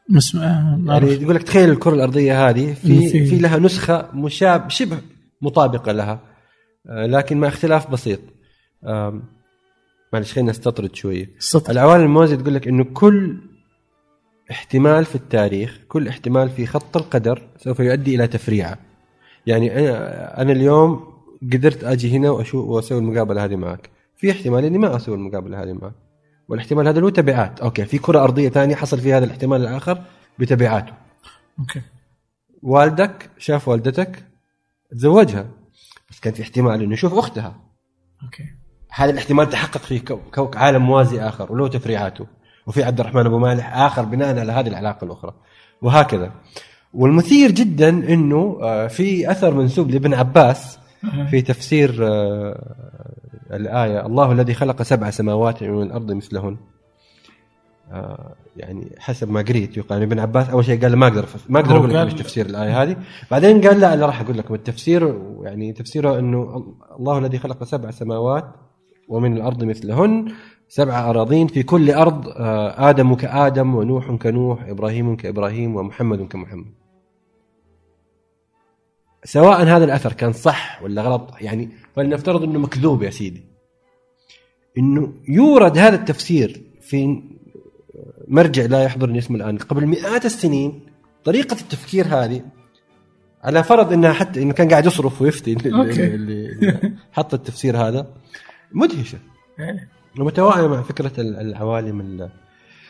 [0.08, 0.36] مس...
[0.36, 1.12] آه، يعني.
[1.22, 4.98] يقول لك تخيل الكرة الأرضية هذه في في- في لها نسخة مشابه شبه
[5.42, 6.20] مطابقة لها
[6.88, 8.20] آه، لكن مع اختلاف بسيط.
[10.12, 11.30] معلش خلينا نستطرد شوية.
[11.70, 13.36] العوالم الموازيه تقول لك إنه كل
[14.50, 18.78] احتمال في التاريخ كل احتمال في خط القدر سوف يؤدي إلى تفريعة.
[19.46, 21.04] يعني أنا أنا اليوم
[21.52, 23.90] قدرت أجي هنا واشوف وأسوي المقابلة هذه معك.
[24.16, 25.92] في احتمال إني ما أسوي المقابلة هذه معك.
[26.48, 27.60] والاحتمال هذا له تبعات.
[27.60, 30.02] okay في كرة أرضية ثانية حصل فيها هذا الاحتمال الآخر
[30.38, 30.92] بتبعاته.
[31.58, 31.82] okay.
[32.62, 34.24] والدك شاف والدتك
[34.90, 35.46] تزوجها
[36.10, 37.60] بس كان في احتمال إنه يشوف أختها.
[38.22, 38.44] okay.
[38.90, 42.26] هذا الاحتمال تحقق في كو كو عالم موازي آخر وله تفريعاته.
[42.66, 45.34] وفي عبد الرحمن أبو مالح آخر بناء على هذه العلاقة الأخرى.
[45.82, 46.32] وهكذا.
[46.94, 50.78] والمثير جدا إنه آه، في أثر منسوب لابن عباس
[51.30, 52.08] في تفسير
[53.52, 56.56] الآية الله الذي خلق سبع سماوات ومن الأرض مثلهن.
[57.92, 61.76] آه، يعني حسب ما قريت يقال ابن عباس أول شيء قال ما أقدر ما أقدر
[61.76, 62.96] أقول قال- إيش تفسير الآية هذه.
[63.30, 66.64] بعدين قال لا أنا راح أقول لكم التفسير يعني تفسيره إنه
[66.98, 68.44] الله الذي خلق سبع سماوات
[69.08, 70.32] ومن الأرض مثلهن
[70.68, 76.66] سبع أراضين في كل أرض آه، آدم كآدم ونوح كنوح إبراهيم كإبراهيم ومحمد كمحمد.
[79.32, 83.42] سواء هذا الأثر كان صح ولا غلط يعني فلنفترض إنه مكذوب يا سيدي.
[84.78, 87.22] إنه يورد هذا التفسير في
[88.28, 90.80] مرجع لا يحضرني اسمه الآن قبل مئات السنين
[91.24, 92.42] طريقة التفكير هذه
[93.42, 96.04] على فرض إنها حتى إنه كان قاعد يصرف ويفتي اللي, okay.
[96.14, 96.48] اللي,
[97.12, 98.06] حط التفسير هذا.
[98.72, 99.18] مدهشة.
[100.20, 102.30] ومتوائمه مع فكرة ال- العوالم ال-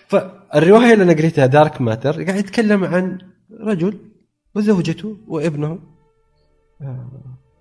[0.09, 3.19] فالرواية اللي أنا قريتها Dark Matter قاعد يتكلم عن
[3.61, 3.99] رجل
[4.55, 5.79] وزوجته وابنه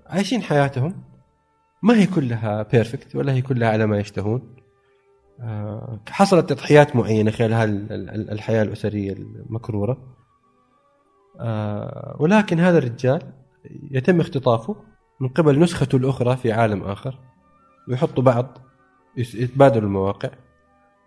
[0.07, 1.03] عايشين حياتهم.
[1.83, 4.55] ما هي كلها بيرفكت ولا هي كلها على ما يشتهون.
[5.39, 7.87] آه، حصلت تضحيات معينة خلال
[8.31, 10.15] الحياة الأسرية المكرورة.
[11.39, 13.21] آه، ولكن هذا الرجال
[13.91, 14.75] يتم اختطافه
[15.19, 17.19] من قبل نسخته الأخرى في عالم آخر
[17.87, 18.57] ويحطوا بعض
[19.17, 20.29] يتبادلوا المواقع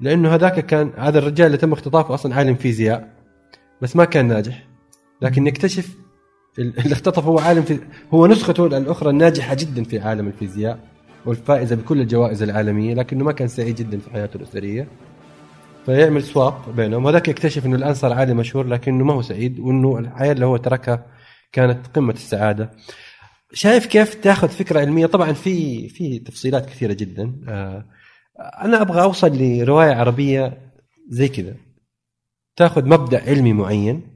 [0.00, 3.16] لأنه هذاك كان هذا الرجال اللي تم اختطافه أصلا عالم فيزياء
[3.82, 4.66] بس ما كان ناجح.
[5.22, 6.09] لكن نكتشف ال-
[6.58, 7.78] اللي اختطف هو عالم في
[8.14, 10.78] هو نسخته الأخرى الناجحه جدا في عالم الفيزياء
[11.26, 14.88] والفائزة بكل الجوائز العالمية لكنه ما كان سعيد جدا في حياته الأسرية.
[15.86, 19.98] فيعمل سواب بينهم وذاك يكتشف إنه الآن صار عالم مشهور لكنه ما هو سعيد وإنه
[19.98, 21.06] الحياة اللي هو تركها
[21.52, 22.70] كانت قمة السعادة.
[23.52, 27.40] شايف كيف تاخذ فكرة علمية؟ طبعا في في تفصيلات كثيرة جدا.
[27.48, 27.84] آه،
[28.40, 30.58] أنا أبغى أوصل لرواية عربية
[31.08, 31.54] زي كذا.
[32.56, 34.09] تاخذ مبدأ علمي معين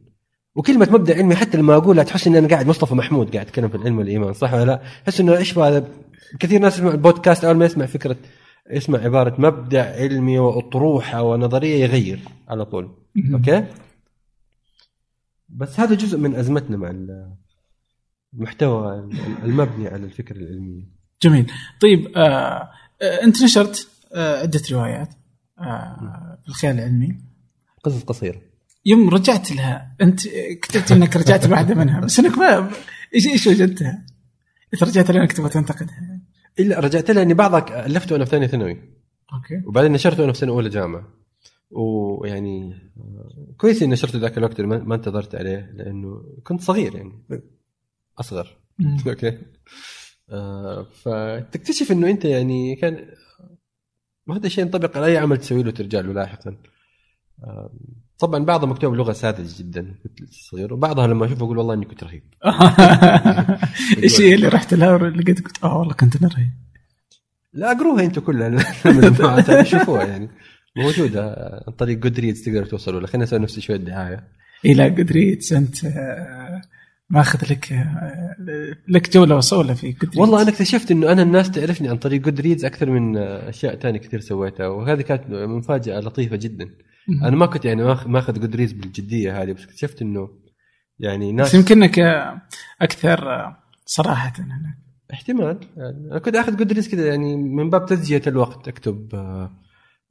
[0.55, 3.75] وكلمة مبدأ علمي حتى لما أقولها تحس ان أنا قاعد مصطفى محمود قاعد أتكلم في
[3.77, 5.89] العلم والإيمان صح ولا لا؟ تحس إنه إيش هذا؟
[6.41, 8.17] كثير ناس يسمع البودكاست أول ما يسمع فكرة
[8.71, 12.97] يسمع عبارة مبدأ علمي وأطروحة ونظرية يغير على طول.
[13.35, 13.67] أوكي؟
[15.49, 17.35] بس هذا جزء من أزمتنا مع ال-
[18.35, 19.09] المحتوى
[19.45, 20.83] المبني على الفكرة العلميه
[21.23, 21.51] جميل.
[21.81, 22.71] طيب آه
[23.03, 25.15] آه أنت نشرت آه عدة روايات
[25.59, 27.19] آه في الخيال العلمي.
[27.85, 28.41] قصص قصيرة.
[28.87, 29.97] يوم رجعت لها.
[30.01, 30.29] أنت
[30.63, 32.71] كتبت إنك رجعت لواحده منها بس إنك ما
[33.15, 34.07] إيش إيش وجدتها؟
[34.75, 36.21] إذا رجعت لها انك تبغى تنتقدها
[36.59, 38.71] إلا رجعت لها إني بعضها ألفت وأنا في ثانية ثانوي.
[39.33, 39.63] أوكي.
[39.67, 41.09] وبعدين نشرته وأنا في سنة أولى جامعة.
[41.71, 42.75] ويعني
[43.57, 47.13] كويس إني نشرته ذاك الوقت ما انتظرت عليه لأنه كنت صغير يعني.
[48.19, 48.57] أصغر.
[49.07, 49.39] okay.
[50.31, 53.07] آه فتكتشف إنه أنت يعني كان
[54.27, 56.57] وهذا الشيء ينطبق على أي عمل تسوي له ترجع له لاحقا.
[57.45, 57.73] آه
[58.19, 62.05] طبعا بعضها مكتوب بلغة ساذجه جدا كنت صغير وبعضها لما أشوفه أقول والله إني كنت
[62.05, 62.23] رهيب.
[64.03, 66.51] إيش هي اللي رحت لها ولقيت قلت آه والله كنت أنا رهيب.
[67.53, 70.31] لا أقروها أنتم كلها شوفوها يعني.
[70.77, 71.35] موجودة.
[71.67, 74.29] عن طريق Goodreads تقدروا توصلوا لها خلينا نسوي نفس شوية دعاية.
[74.65, 76.61] اي لا Goodreads أنت آه،
[77.11, 78.37] ماخذ لك آه،
[78.89, 82.65] لك جولة وصولة في Goodreads والله أنا اكتشفت إنه أنا الناس تعرفني عن طريق Goodreads
[82.65, 86.71] أكثر من أشياء ثانية كثير سويتها وهذه كانت مفاجأة لطيفة جدا.
[87.09, 90.29] أنا ما كنت يعني ماخ- ماخذ Goodreads بالجدية هذه بس اكتشفت إنه
[90.99, 92.43] يعني بس ناس يمكنك آه،
[92.83, 94.79] أكثر آه، صراحة هناك
[95.13, 95.59] احتمال.
[95.77, 99.09] يعني أنا كنت أخذ Goodreads كذا يعني من باب تزجيه الوقت أكتب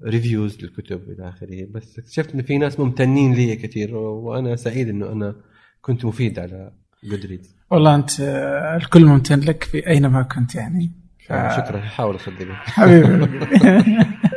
[0.06, 1.68] reviews للكتب إلى آخره.
[1.72, 5.36] بس اكتشفت انه في ناس ممتنين لي كثير وأنا سعيد إنه أنا
[5.82, 6.72] كنت مفيد على
[7.04, 10.92] Goodreads والله أنت آه، الكل ممتن لك في أينما كنت يعني.
[11.28, 11.80] ف- شكرا.
[11.82, 12.52] حاول أصدقك.
[12.52, 13.08] حبيبي.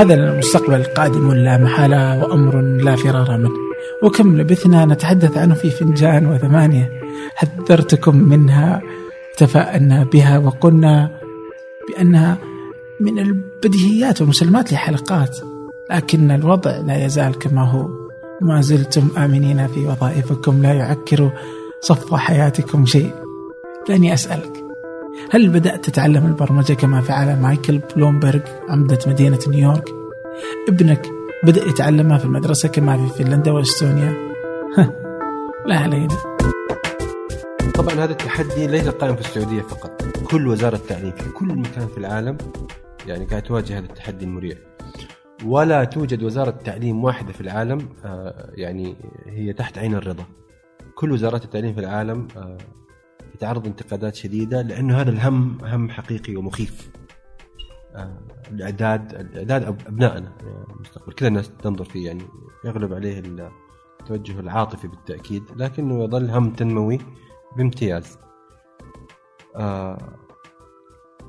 [0.00, 3.50] هذا المستقبل القادم لا محالة وأمر لا فرار منه.
[4.02, 6.90] وكم لبثنا نتحدث عنه في فنجان وثمانية.
[7.34, 8.82] حذرتكم منها
[9.36, 11.20] تفاءلنا بها وقلنا
[11.88, 12.38] بأنها
[13.00, 15.38] من البديهيات والمسلمات لحلقات.
[15.90, 17.88] لكن الوضع لا يزال كما هو.
[18.40, 21.30] ما زلتم آمنين في وظائفكم لا يعكر
[21.80, 23.10] صفو حياتكم شيء.
[23.88, 24.59] دعني أسألك
[25.30, 29.88] هل بدأت تتعلم البرمجة كما فعل مايكل بلومبرغ عمدة مدينة نيويورك؟
[30.68, 31.06] ابنك
[31.44, 34.14] بدأ يتعلمها في المدرسة كما في فنلندا وإستونيا؟
[35.66, 36.16] لا علينا
[37.74, 41.98] طبعا هذا التحدي ليس قائم في السعودية فقط كل وزارة تعليم في كل مكان في
[41.98, 42.38] العالم
[43.06, 44.56] يعني قاعد تواجه هذا التحدي المريع
[45.44, 48.96] ولا توجد وزارة تعليم واحدة في العالم آه، يعني
[49.26, 50.24] هي تحت عين الرضا
[50.94, 52.28] كل وزارات التعليم في العالم
[53.40, 56.90] يتعرض انتقادات شديدة لأنه هذا الهم هم حقيقي ومخيف.
[57.94, 58.18] آه،
[58.50, 60.32] الأعداد الأعداد أبنائنا
[60.76, 62.22] المستقبل كل الناس تنظر فيه يعني
[62.64, 63.22] يغلب عليه
[64.00, 66.98] التوجه العاطفي بالتأكيد لكنه يظل هم تنموي
[67.56, 68.18] بامتياز.
[69.56, 69.98] آه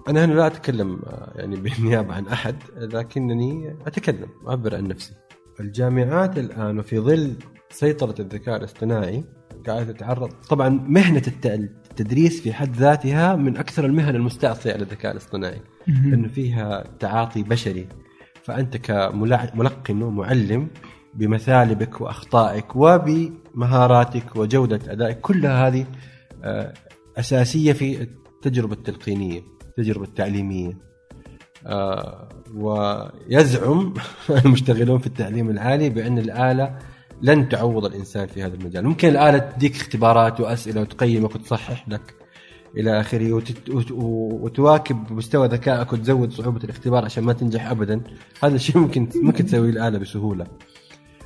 [0.07, 5.13] أنا هنا لا أتكلم آه، يعني بالنيابة عن أحد لكنني أتكلم أعبر عن نفسي.
[5.59, 7.35] الجامعات الآن وفي ظل
[7.69, 9.23] سيطرة الذكاء الاصطناعي
[9.67, 10.31] قاعدة تتعرض.
[10.49, 11.19] طبعا مهنة
[12.01, 17.87] التدريس في حد ذاتها من أكثر المهن المستعصية على الذكاء الاصطناعي لأنه فيها تعاطي بشري.
[18.43, 20.67] فأنت كملقن ومعلم
[21.13, 25.85] بمثالبك وأخطائك وبمهاراتك وجودة أدائك كلها هذه
[26.43, 26.73] آه،
[27.17, 30.77] أساسية في التجربة التلقينية التجربة التعليمية.
[31.65, 33.93] آه، ويزعم
[34.45, 36.77] المشتغلون في التعليم العالي بأن الآلة
[37.21, 38.85] لن تعوض الإنسان في هذا المجال.
[38.85, 42.15] ممكن الاله تديك اختبارات وأسئلة وتقيمك وتصحح لك
[42.77, 43.69] إلى آخره وتت...
[43.69, 43.91] وت-
[44.41, 48.01] وتواكب مستوى ذكائك وتزود صعوبة الاختبار عشان ما تنجح ابدا.
[48.43, 50.47] هذا الشيء ممكن ممكن تسويه الاله بسهولة.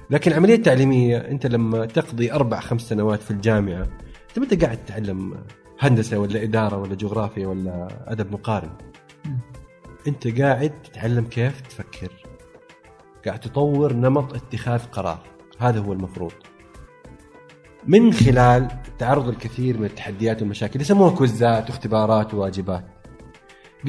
[0.10, 3.82] لكن العملية التعليميه أنت لما تقضي أربع خمس سنوات في الجامعة
[4.30, 5.36] أنت ما انت قاعد تتعلم
[5.80, 8.70] هندسة ولا إدارة ولا جغرافيا ولا أدب مقارن؟
[10.08, 12.12] أنت قاعد تتعلم كيف تفكر.
[13.26, 15.35] قاعد تطور نمط اتخاذ قرار.
[15.58, 16.32] هذا هو المفروض.
[17.88, 18.68] من خلال
[19.00, 22.86] تعرض الكثير من التحديات والمشاكل يسموها كوزات واختبارات وواجبات.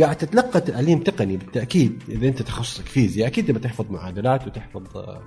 [0.01, 5.23] قاعد تتلقى تعليم تقني بالتأكيد إذا أنت تخصصك فيزياء أكيد تبغى تحفظ معادلات وتحفظ آه،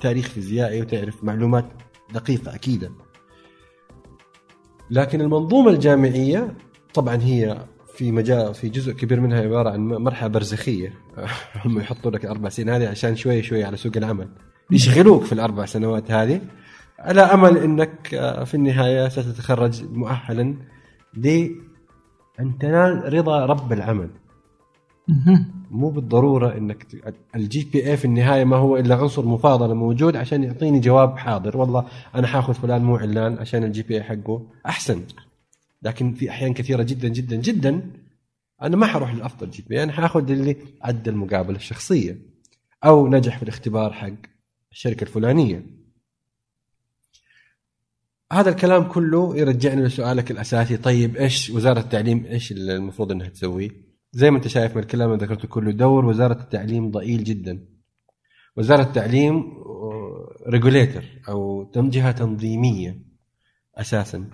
[0.00, 1.64] تاريخ فيزيائي وتعرف معلومات
[2.14, 2.92] دقيقة اكيده
[4.90, 6.56] لكن المنظومة الجامعية
[6.94, 7.66] طبعا هي
[8.00, 10.92] في مجال في جزء كبير منها عبارة عن مرحلة برزخية.
[11.64, 14.28] هم يحطوا لك الأربع سنين هذه عشان شوي شوي على سوق العمل.
[14.70, 16.40] يشغلوك في الأربع سنوات هذه.
[16.98, 20.54] على أمل إنك آه، في النهاية ستتخرج مؤهلا
[21.14, 24.10] لأن تنال رضا رب العمل.
[25.70, 26.86] مو بالضرورة إنك
[27.36, 31.56] ال GPA في النهاية ما هو إلا عنصر مفاضله موجود عشان يعطيني جواب حاضر.
[31.56, 31.84] والله
[32.14, 35.02] أنا حاخذ فلان مو علان عشان ال GPA حقه أحسن.
[35.82, 37.90] لكن في أحيان كثيرة جدا جدا جدا
[38.62, 42.18] أنا ما حروح للافضل GPA أنا حاخذ اللي عدى المقابلة الشخصية
[42.84, 44.12] أو نجح في الاختبار حق
[44.72, 45.66] الشركة الفلانية
[48.32, 53.70] هذا الكلام كله يرجعني لسؤالك الأساسي طيب إيش وزارة التعليم إيش اللي المفروض إنها تسويه؟
[54.12, 57.64] زي ما أنت شايف من الكلام اللي ذكرته كله دور وزارة التعليم ضئيل جدا.
[58.56, 59.52] وزارة التعليم
[60.48, 62.98] ريجوليتر أو تم- جهه تنظيمية
[63.76, 64.30] أساسا.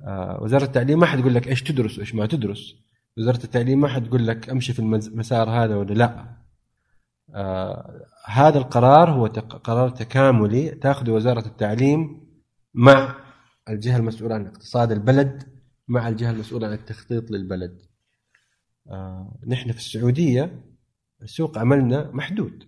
[0.00, 2.74] آه، وزارة التعليم ما حتقول لك إيش تدرس وإيش ما تدرس.
[3.18, 6.36] وزارة التعليم ما حتقول لك أمشي في المسار هذا ولا لا.
[7.34, 12.20] آه، هذا القرار هو تق- قرار تكاملي تأخذه وزارة التعليم
[12.74, 13.16] مع
[13.68, 15.42] الجهة المسؤولة عن اقتصاد البلد
[15.88, 17.82] مع الجهة المسؤولة عن التخطيط للبلد.
[18.90, 20.62] آه، نحن في السعودية
[21.24, 22.64] سوق عملنا محدود.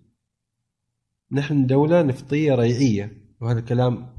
[1.32, 4.16] نحن دولة نفطية ريعية وهذا الكلام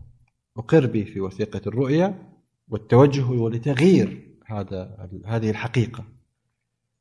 [0.57, 2.30] أقر به في وثيقة الرؤية
[2.71, 6.05] والتوجه هو لتغيير هذا هذه الحقيقة.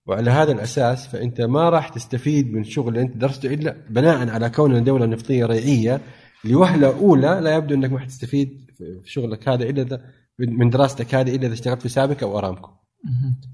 [0.06, 4.50] وعلى هذا الأساس فأنت ما راح تستفيد من الشغل اللي أنت درسته إلا بناء على
[4.50, 6.00] كوننا دولة نفطية ريعية
[6.44, 10.04] لوهلة أولى لا يبدو أنك ما حتستفيد في شغلك هذا إلا إذا
[10.38, 12.70] من دراستك هذه إلا إذا اشتغلت في سابك أو أرامكو.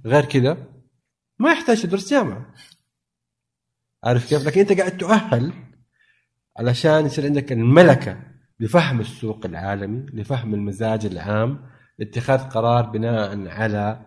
[0.07, 0.57] غير كذا
[1.39, 2.53] ما يحتاج تدرس جامعة.
[4.05, 5.53] عارف كيف؟ لكن أنت قاعد تؤهل
[6.59, 8.23] علشان يصير عندك الملكة
[8.61, 14.07] لفهم السوق العالمي، لفهم المزاج العام، لاتخاذ قرار بناء على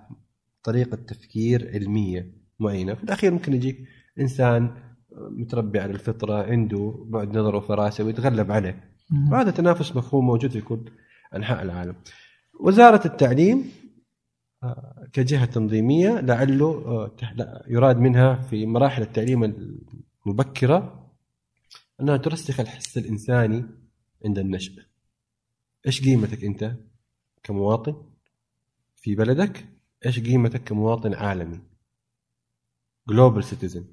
[0.64, 3.88] طريقة تفكير علمية معينة، في الأخير ممكن يجيك
[4.20, 4.76] إنسان
[5.12, 8.84] متربي على الفطرة عنده بعد نظر وفراسة ويتغلب عليه.
[9.32, 10.92] وهذا تنافس مفهوم موجود في كل
[11.36, 11.96] أنحاء العالم.
[12.60, 13.72] وزارة التعليم
[14.64, 17.12] آه، كجهة تنظيمية لعله آه،
[17.68, 19.44] يراد منها في مراحل التعليم
[20.26, 21.10] المبكرة
[22.02, 23.66] أنها ترسخ الحس الإنساني
[24.26, 24.74] عند النشء.
[25.88, 26.76] إيش قيمتك أنت
[27.44, 27.96] كمواطن
[28.96, 29.66] في بلدك؟
[30.06, 31.60] إيش قيمتك كمواطن عالمي؟
[33.10, 33.86] global citizen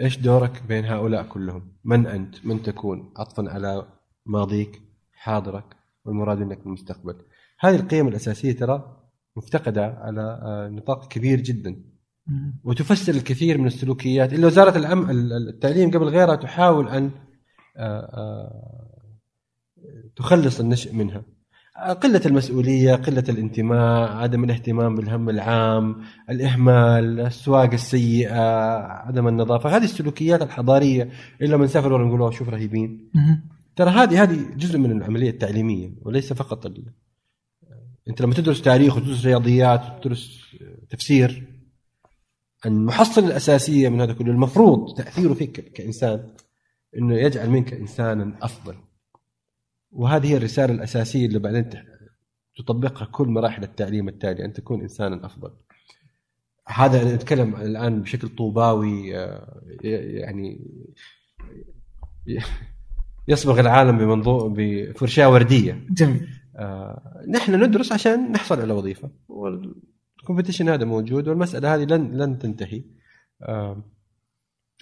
[0.00, 3.88] إيش دورك بين هؤلاء كلهم؟ من أنت؟ من تكون؟ عطفا على
[4.26, 4.82] ماضيك،
[5.12, 7.16] حاضرك، والمراد منك في المستقبل.
[7.60, 9.02] هذه القيم الأساسية ترى
[9.36, 11.84] مفتقدة على آه، نطاق كبير جدا.
[12.64, 17.10] وتفسر الكثير من السلوكيات اللي وزارة العم التعليم قبل غيرها تحاول أن
[17.76, 18.90] آه، آه،
[20.16, 21.22] تخلص النشء منها
[22.02, 28.40] قلة المسؤولية قلة الانتماء عدم الاهتمام بالهم العام الإهمال السواقة السيئة
[28.86, 29.76] عدم النظافة.
[29.76, 31.10] هذه السلوكيات الحضارية
[31.40, 33.10] اللي لما نسافر ورا نقول "أوه، شوف رهيبين.
[33.76, 36.84] ترى هذه هذه جزء من العملية التعليمية وليس فقط ال...
[38.08, 40.40] أنت لما تدرس تاريخ وتدرس رياضيات وتدرس
[40.90, 41.44] تفسير
[42.66, 46.20] المحصله الأساسية من هذا كله المفروض تأثيره فيك ك- كإنسان
[46.98, 48.74] إنه يجعل منك إنسانا أفضل.
[49.96, 51.70] وهذه هي الرسالة الأساسية اللي بعدين
[52.56, 55.50] تطبقها كل مراحل التعليم التالي ان تكون انسانا أفضل.
[56.68, 60.60] هذا نتكلم الآن بشكل طوباوي آه، يعني
[63.28, 65.86] يصبغ العالم بمنظور بفرشاة وردية.
[65.90, 66.28] جميل.
[66.56, 69.10] آه، نحن ندرس عشان نحصل على وظيفة.
[69.28, 72.84] والكومبetition هذا موجود والمسألة هذه لن لن تنتهي.
[73.42, 73.84] آه،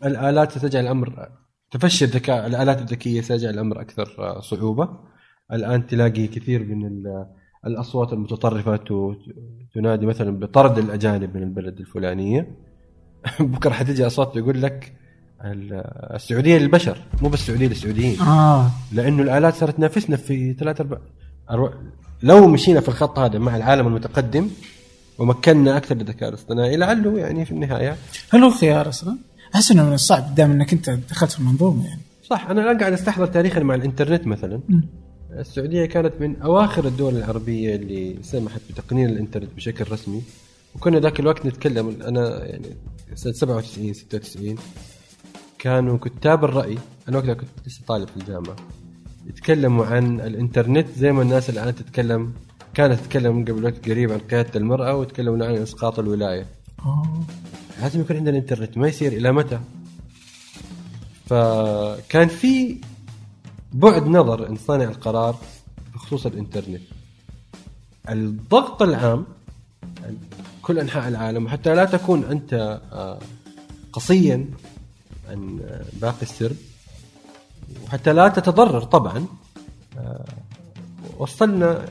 [0.05, 1.29] الآلات ستجعل الأمر
[1.71, 4.89] تفشي الذكاء الآلات الذكية ستجعل الأمر أكثر آه، صعوبة.
[5.53, 7.27] الآن تلاقي كثير من ال-
[7.67, 8.81] الأصوات المتطرفة
[9.75, 12.49] تنادي مثلا بطرد الأجانب من البلد الفلانية.
[13.41, 14.93] بكرة حتجي أصوات تقول لك
[15.45, 15.73] ال-
[16.15, 18.21] السعودية للبشر مو بس السعودية للسعوديين.
[18.21, 18.71] آه.
[18.93, 20.99] لأنه الآلات صارت تنافسنا في ثلاث أربع
[22.23, 24.49] لو مشينا في الخط هذا مع العالم المتقدم
[25.19, 27.97] ومكنا أكثر للذكاء الاصطناعي لعله يعني في النهاية
[28.31, 29.19] هل هو خيار أصلا؟
[29.55, 32.01] أحس إنه من الصعب دام إنك أنت دخلت في المنظومة يعني.
[32.23, 34.61] صح أنا الآن قاعد أستحضر تاريخا مع الإنترنت مثلا.
[34.69, 34.89] مم.
[35.31, 40.23] السعودية كانت من أواخر الدول العربية اللي سمحت بتقنين الإنترنت بشكل رسمي.
[40.75, 42.67] وكنا ذاك الوقت نتكلم أنا يعني
[43.15, 44.57] سنة 97 96
[45.59, 46.79] كانوا كتاب الرأي
[47.09, 48.57] أنا وقتها كنت لسه طالب في الجامعة
[49.27, 52.33] يتكلموا عن الإنترنت زي ما الناس الآن تتكلم
[52.75, 56.47] كانت تتكلم قبل وقت قريب عن قيادة المرأة وتكلموا عن إسقاط الولاية.
[56.87, 57.25] اوه
[57.81, 59.61] لازم يكون عندنا انترنت ما يصير إلى متى؟
[61.27, 62.81] فكان في
[63.72, 65.37] بعد نظر عند صانع القرار
[65.95, 66.83] بخصوص الإنترنت.
[68.09, 69.27] الضغط العام
[70.62, 73.18] كل أنحاء العالم وحتى لا تكون أنت آه،
[73.93, 74.47] قصيا
[75.29, 76.57] عن آه، باقي السرب
[77.87, 79.27] وحتى لا تتضرر طبعا
[79.99, 80.25] آه،
[81.18, 81.85] وصلنا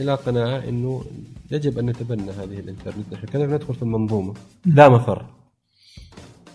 [0.00, 1.04] إلى قناعة إنه
[1.50, 3.12] يجب أن نتبنى هذه الإنترنت.
[3.12, 4.34] نحن كذا ندخل في المنظومة.
[4.66, 5.26] لا مفر.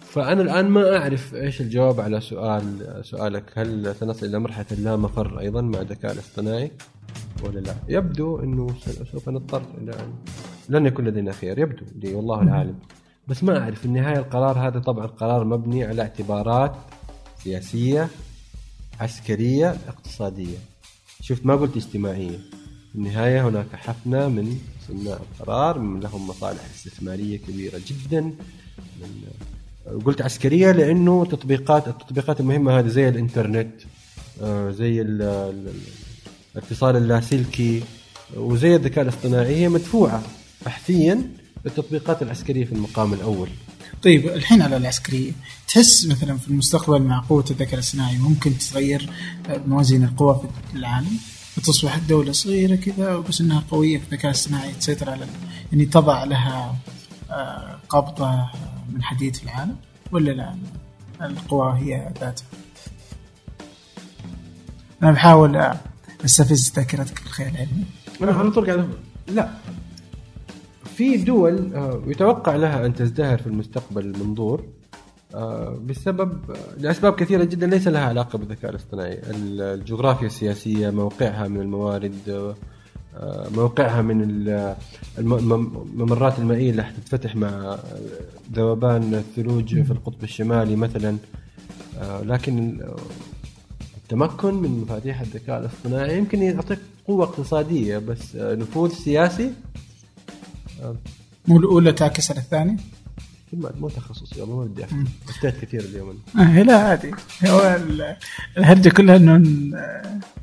[0.02, 3.44] فأنا الآن ما أعرف إيش الجواب على سؤال سؤالك.
[3.56, 6.72] هل سنصل إلى مرحلة اللا مفر أيضا مع الذكاء الاصطناعي
[7.44, 8.68] ولا لا؟ يبدو إنه
[9.12, 10.14] سوف نضطر إلى أن
[10.70, 11.60] لن يكون لدينا خيار.
[11.60, 12.80] يبدو لي والله العالم.
[13.28, 16.76] بس ما أعرف في النهاية القرار هذا طبعا قرار مبني على اعتبارات
[17.44, 18.08] سياسية
[19.00, 20.58] عسكرية اقتصادية.
[21.22, 22.38] شفت ما قلت اجتماعية.
[22.92, 30.72] في النهاية هناك حفنة من صناع القرار لهم مصالح استثمارية كبيرة جدا من قلت عسكرية
[30.72, 33.72] لأنه تطبيقات التطبيقات المهمة هذه زي الإنترنت
[34.42, 35.74] آه، زي ال- ال-
[36.56, 37.84] الاتصال اللاسلكي
[38.36, 40.24] وزي الذكاء الاصطناعي هي مدفوعة
[40.66, 41.30] بحثيا
[41.66, 43.50] للتطبيقات العسكرية في المقام الأول.
[44.04, 45.32] طيب الحين على العسكريه
[45.68, 49.10] تحس مثلا في المستقبل مع قوة الذكاء الاصطناعي ممكن تتغير
[49.68, 51.18] موازين القوى في العالم؟
[51.58, 55.28] وتصبح الدولة صغيرة كذا بس إنها قوية في الذكاء الاصطناعي تسيطر على
[55.72, 56.76] يعني تضع لها
[57.32, 58.50] آه، قبضة
[58.94, 59.76] من حديد في العالم
[60.12, 60.56] ولا لا؟
[61.22, 62.46] القوى هي ذاتها.
[65.04, 65.80] أنا بحاول آه،
[66.26, 67.86] أستفز ذاكرتك بالخيال العلمي.
[68.22, 68.90] أنا على طول قاعد
[69.28, 69.50] لا.
[70.98, 74.64] في دول آه، يتوقع لها أن تزدهر في المستقبل المنظور
[75.88, 79.14] بسبب آه، لأسباب كثيرة جدا ليس لها علاقة بالذكاء الاصطناعي.
[79.14, 82.56] ال- الجغرافيا السياسية موقعها من الموارد
[83.18, 84.76] آه، موقعها من ال-
[85.20, 87.80] الم- الم- الممرات المائية اللي حتتفتح مع آه،
[88.54, 91.18] ذوبان الثلوج في القطب الشمالي مثلا.
[92.24, 92.80] لكن
[93.98, 99.52] التمكن من مفاتيح الذكاء الاصطناعي يمكن يعطيك قوة اقتصادية بس نفوذ سياسي
[101.48, 102.78] مو الأولى تعكس على الثانية؟
[103.56, 106.20] ما مو تخصصي والله ما بدي افتي افتيت كثير اليوم.
[106.40, 107.12] آه لا عادي.
[107.46, 108.16] هو ال-
[108.58, 109.38] الهرجة كلها إنه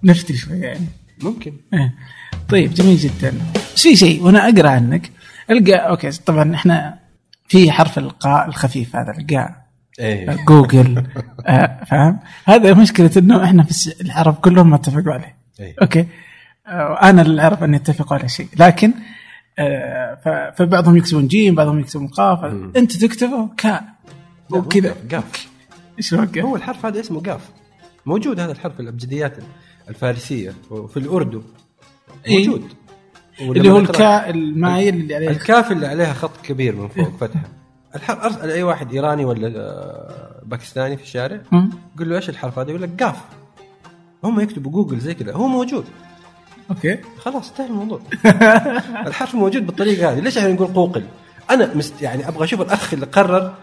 [0.04, 0.86] نفتي شوية يعني.
[1.22, 1.52] ممكن.
[1.74, 1.92] آه.
[2.48, 3.34] طيب جميل جدا.
[3.74, 5.10] بس في شيء وأنا أقرأ عنك.
[5.50, 6.98] القاء okay طبعا إحنا
[7.48, 9.62] في حرف القاء الخفيف هذا القاء.
[10.00, 10.36] إيه.
[10.48, 11.06] جوجل
[11.46, 15.36] آه، فاهم؟ هذا مشكلة إنه إحنا في العرب كلهم ما اتفقوا عليه.
[15.60, 15.74] إيه.
[15.82, 16.06] okay.
[16.66, 18.48] آه، أنا اللي اعرف أن يتفقوا على شيء.
[18.58, 18.92] لكن
[20.56, 22.44] فبعضهم يكتبون جيم بعضهم يكتبون قاف.
[22.76, 23.48] انت تكتبه
[24.50, 24.96] مو وكذا.
[25.10, 25.48] قاف،
[25.98, 27.50] إيش هو قاف؟ هو الحرف هذا اسمه قاف.
[28.06, 29.36] موجود هذا الحرف في الأبجديات
[29.88, 31.42] الفارسية وفي الأردو.
[32.26, 32.48] إيه.
[32.48, 32.64] موجود.
[33.40, 35.28] اللي هو الكاء المايل اللي عليه.
[35.28, 37.48] الكاف اللي عليها خط كبير من فوق فتحة.
[37.94, 41.40] الحرف أرسل أي واحد إيراني ولا آه، باكستاني في الشارع.
[41.98, 43.16] قول له إيش الحرف هذا؟ يقول لك قاف.
[44.24, 45.32] هم يكتبوا جوجل زي كذا.
[45.32, 45.84] هو موجود.
[46.70, 46.98] okay.
[47.18, 48.00] خلاص انتهى الموضوع.
[49.06, 50.20] الحرف موجود بالطريقة هذه.
[50.20, 51.04] ليش إحنا نقول قوقل؟
[51.50, 53.54] أنا مست يعني أبغى أشوف الأخ اللي قرر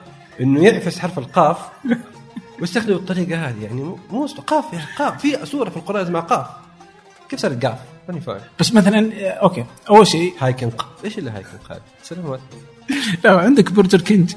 [0.41, 1.57] إنه يعفس حرف القاف
[2.59, 3.63] ويستخدم الطريقة هذه.
[3.63, 5.21] يعني مو قاف يا قاف.
[5.21, 6.47] في سورة في القرآن اسمها قاف.
[7.29, 8.41] كيف صارت قاف؟ ماني فاهم.
[8.59, 9.65] بس مثلا آه، okay.
[9.89, 12.39] أول شيء هايكن ق إيش اللي هايكن هذا؟ سلامات
[13.25, 14.33] لو عندك برجر كينج.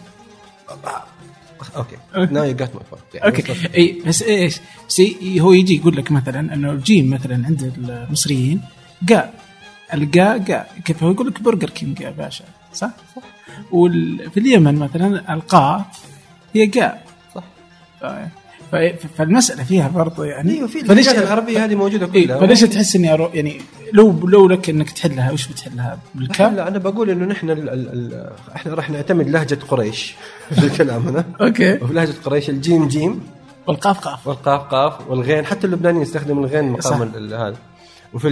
[1.77, 1.97] okay.
[2.35, 3.69] now you got my point okay.
[3.77, 5.03] إي بس إيش؟ بس
[5.41, 8.61] هو يجي يقول لك مثلا إنه الجيم مثلا عند المصريين
[9.09, 9.35] قاء
[9.95, 12.45] القاء قاء كيف هو يقول لك؟ برجر كينج يا باشا.
[12.75, 13.23] صح؟ صح.
[13.73, 15.83] وفي اليمن مثلا القاف
[16.55, 17.05] هي قاء
[17.35, 17.45] صح.
[18.01, 18.42] ف-
[19.19, 22.97] فالمسألة فيها برضو يعني أيوه في فليش اللهجات العربيه هذه موجودة إيه كلها فليش تحس
[22.97, 23.61] إني أرو يعني
[23.93, 27.89] لو لو لك إنك تحلها وش بتحلها؟ بالكاف؟ لا أنا بقول إنه نحن ال ال
[27.89, 30.15] ال إحنا راح نعتمد لهجة قريش
[30.51, 33.21] في كلامنا okay وفي لهجة قريش الجيم جيم
[33.67, 36.71] والقاف قاف والقاف قاف والغين حتى اللبنانيين يستخدموا الغين.
[36.71, 37.03] مقام
[37.33, 37.57] هذا
[38.15, 38.29] وفي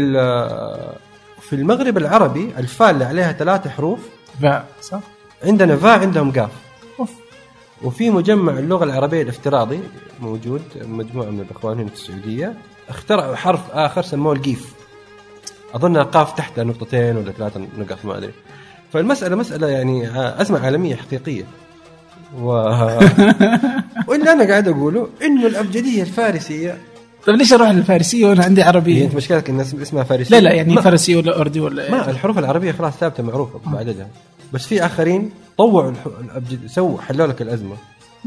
[1.41, 4.01] في المغرب العربي الفاء اللي عليها ثلاثة حروف
[4.41, 5.01] باء صح؟
[5.45, 6.51] عندنا فاء عندهم قاف
[7.01, 7.11] أوف.
[7.83, 9.81] وفي مجمع اللغة العربية الافتراضي
[10.21, 12.55] موجود مجموعة من الإخوان هنا في السعودية
[12.89, 14.75] اخترعوا حرف آخر سموه القيف
[15.75, 18.33] اظنها قاف تحتها نقطتين ولا ثلاثة نقط ما أدري.
[18.93, 21.45] فالمسألة مسألة يعني ازمه عالمية حقيقية.
[22.41, 22.47] و...
[24.09, 26.79] واللي أنا قاعد أقوله إنه الأبجدية الفارسية
[27.27, 30.53] طيب ليش أروح للفارسية وأنا عندي عربية؟ أنت مشكلتك ان اسم- اسمها فارسية؟ لا لا
[30.53, 34.09] يعني ما, فارسي ولا أردي ولا ما الحروف العربية خلاص ثابتة معروفة بعددها.
[34.53, 35.31] بس في آخرين
[35.61, 36.07] طوعوا الح...
[36.21, 36.67] الأبجد...
[36.67, 37.77] سووا حلوا لك الأزمة.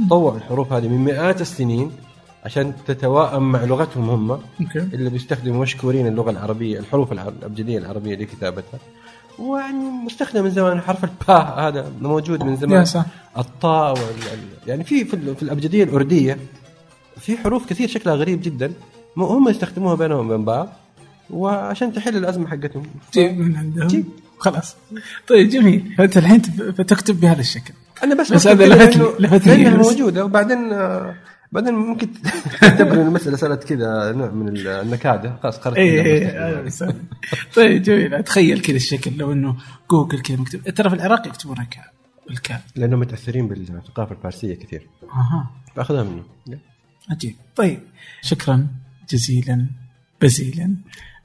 [0.09, 1.91] طوعوا الحروف هذه من مئات السنين
[2.45, 4.79] عشان تتوائم مع لغتهم هم أوكي.
[4.79, 8.79] اللي بيستخدموا مشكورين اللغة العربية الحروف الأبجدية العربية لكتابتها
[9.39, 12.85] ويعني مستخدم من زمان حرف الباء هذا موجود من زمان.
[12.85, 13.05] صح
[13.37, 13.99] الطاء وال...
[14.33, 16.37] ال- يعني في في, ال- في الأبجدية الأردية
[17.19, 18.73] في حروف كثير شكلها غريب جدا
[19.17, 20.69] هم يستخدموها بينهم وبين بعض
[21.29, 22.83] وعشان تحل الأزمة حقتهم.
[23.13, 23.87] جيب من عندهم.
[23.87, 24.05] جيب.
[24.43, 24.75] خلاص.
[25.27, 25.95] طيب جميل.
[25.97, 27.73] فانت الحين تف- فتكتب بهذا الشكل.
[28.03, 29.69] أنا بس بس هذا كذا لفت لي- لفت لي.
[29.69, 31.15] موجودة وبعدين آه،
[31.51, 32.07] بعدين ممكن
[32.61, 35.37] تعتبر ان المسألة صارت كذا نوع من النكادة.
[35.43, 36.01] خلاص قررت اي.
[36.45, 36.87] أيوة، صح.
[37.55, 38.13] طيب جميل.
[38.13, 39.55] أتخيل كذا الشكل لو إنه
[39.91, 40.61] جوجل كذا مكتوب.
[40.61, 41.93] ترى في العراق يكتبونها كاء
[42.27, 44.87] بالكاء لأنهم متأثرين بالثقافة الفارسية كثير.
[45.03, 45.51] أها.
[45.75, 46.23] فأخذها منه.
[47.09, 47.35] عجيب.
[47.55, 47.79] طيب
[48.21, 48.67] شكرا
[49.09, 49.65] جزيلا
[50.21, 50.75] بزيلا.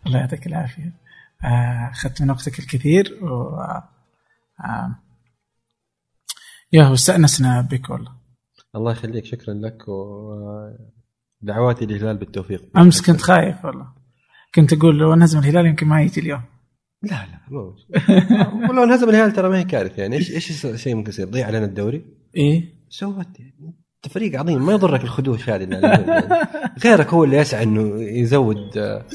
[0.07, 0.83] الله يعطيك العافية.
[0.83, 1.08] آه،
[1.45, 3.59] أخذت من وقتك الكثير و
[4.65, 5.03] آه،
[6.73, 8.13] يا هو استانسنا بك والله.
[8.77, 9.89] الله يخليك شكرا لك
[11.43, 12.79] ودعواتي للهلال بالتوفيق.
[12.79, 13.87] أمس كنت خايف والله.
[14.55, 16.43] كنت أقول لو أنهزم الهلال يمكن ما يجي اليوم.
[17.03, 17.77] لا لا مو.
[18.71, 20.17] ولو أنهزم الهلال ترى ما هي كارثة يعني.
[20.17, 22.05] إيش إيش الشيء ممكن يصير؟ ضيع علينا الدوري؟
[22.37, 22.79] إيه.
[22.89, 24.67] سوت يعني انت فريق عظيم.
[24.67, 26.29] ما يضرك الخدوش هذه يعني.
[26.85, 29.07] غيرك هو اللي يسعى إنه يزود آه،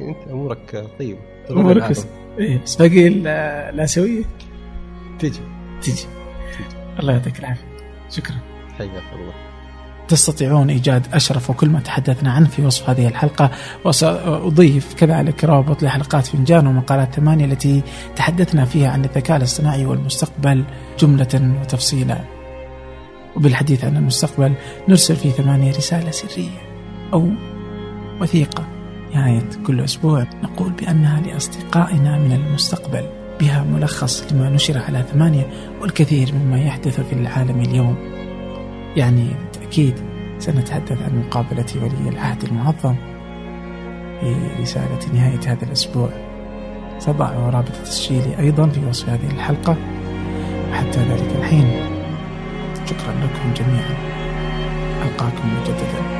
[0.00, 1.18] رقم أنت أمورك طيبه
[1.50, 2.06] أمورك بس
[2.64, 3.26] بس باقي ال-
[3.74, 4.24] الآسيوية؟
[5.18, 5.40] تجي.
[5.82, 6.06] تجي.
[7.00, 7.64] الله يعطيك العافية.
[8.10, 8.36] شكرا.
[8.78, 9.32] حياك الله.
[10.08, 13.50] تستطيعون إيجاد أشرف وكل ما تحدثنا عنه في وصف هذه الحلقة
[13.84, 17.82] وسأضيف كذلك رابط لحلقات فنجان ومقالات ثمانية التي
[18.16, 20.64] تحدثنا فيها عن الذكاء الاصطناعي والمستقبل
[20.98, 22.20] جملة وتفصيلا.
[23.36, 24.52] وبالحديث عن المستقبل
[24.88, 26.50] نرسل في ثمانية رسالة سرية
[27.12, 27.28] أو
[28.20, 28.64] وثيقة.
[29.14, 33.04] نهاية كل أسبوع نقول بأنها لأصدقائنا من المستقبل
[33.40, 35.46] بها ملخص لما نشر على ثمانية
[35.80, 37.96] والكثير مما يحدث في العالم اليوم.
[38.96, 39.94] يعني بالتأكيد
[40.38, 42.94] سنتحدث عن مقابلة ولي العهد المعظم
[44.20, 46.08] في رسالة نهاية هذا الأسبوع.
[46.98, 49.76] سأضع رابط تسجيلي أيضا في وصف هذه الحلقة.
[50.70, 51.70] وحتى ذلك الحين
[52.86, 53.96] شكرا لكم جميعا.
[55.02, 56.17] ألقاكم مجددا.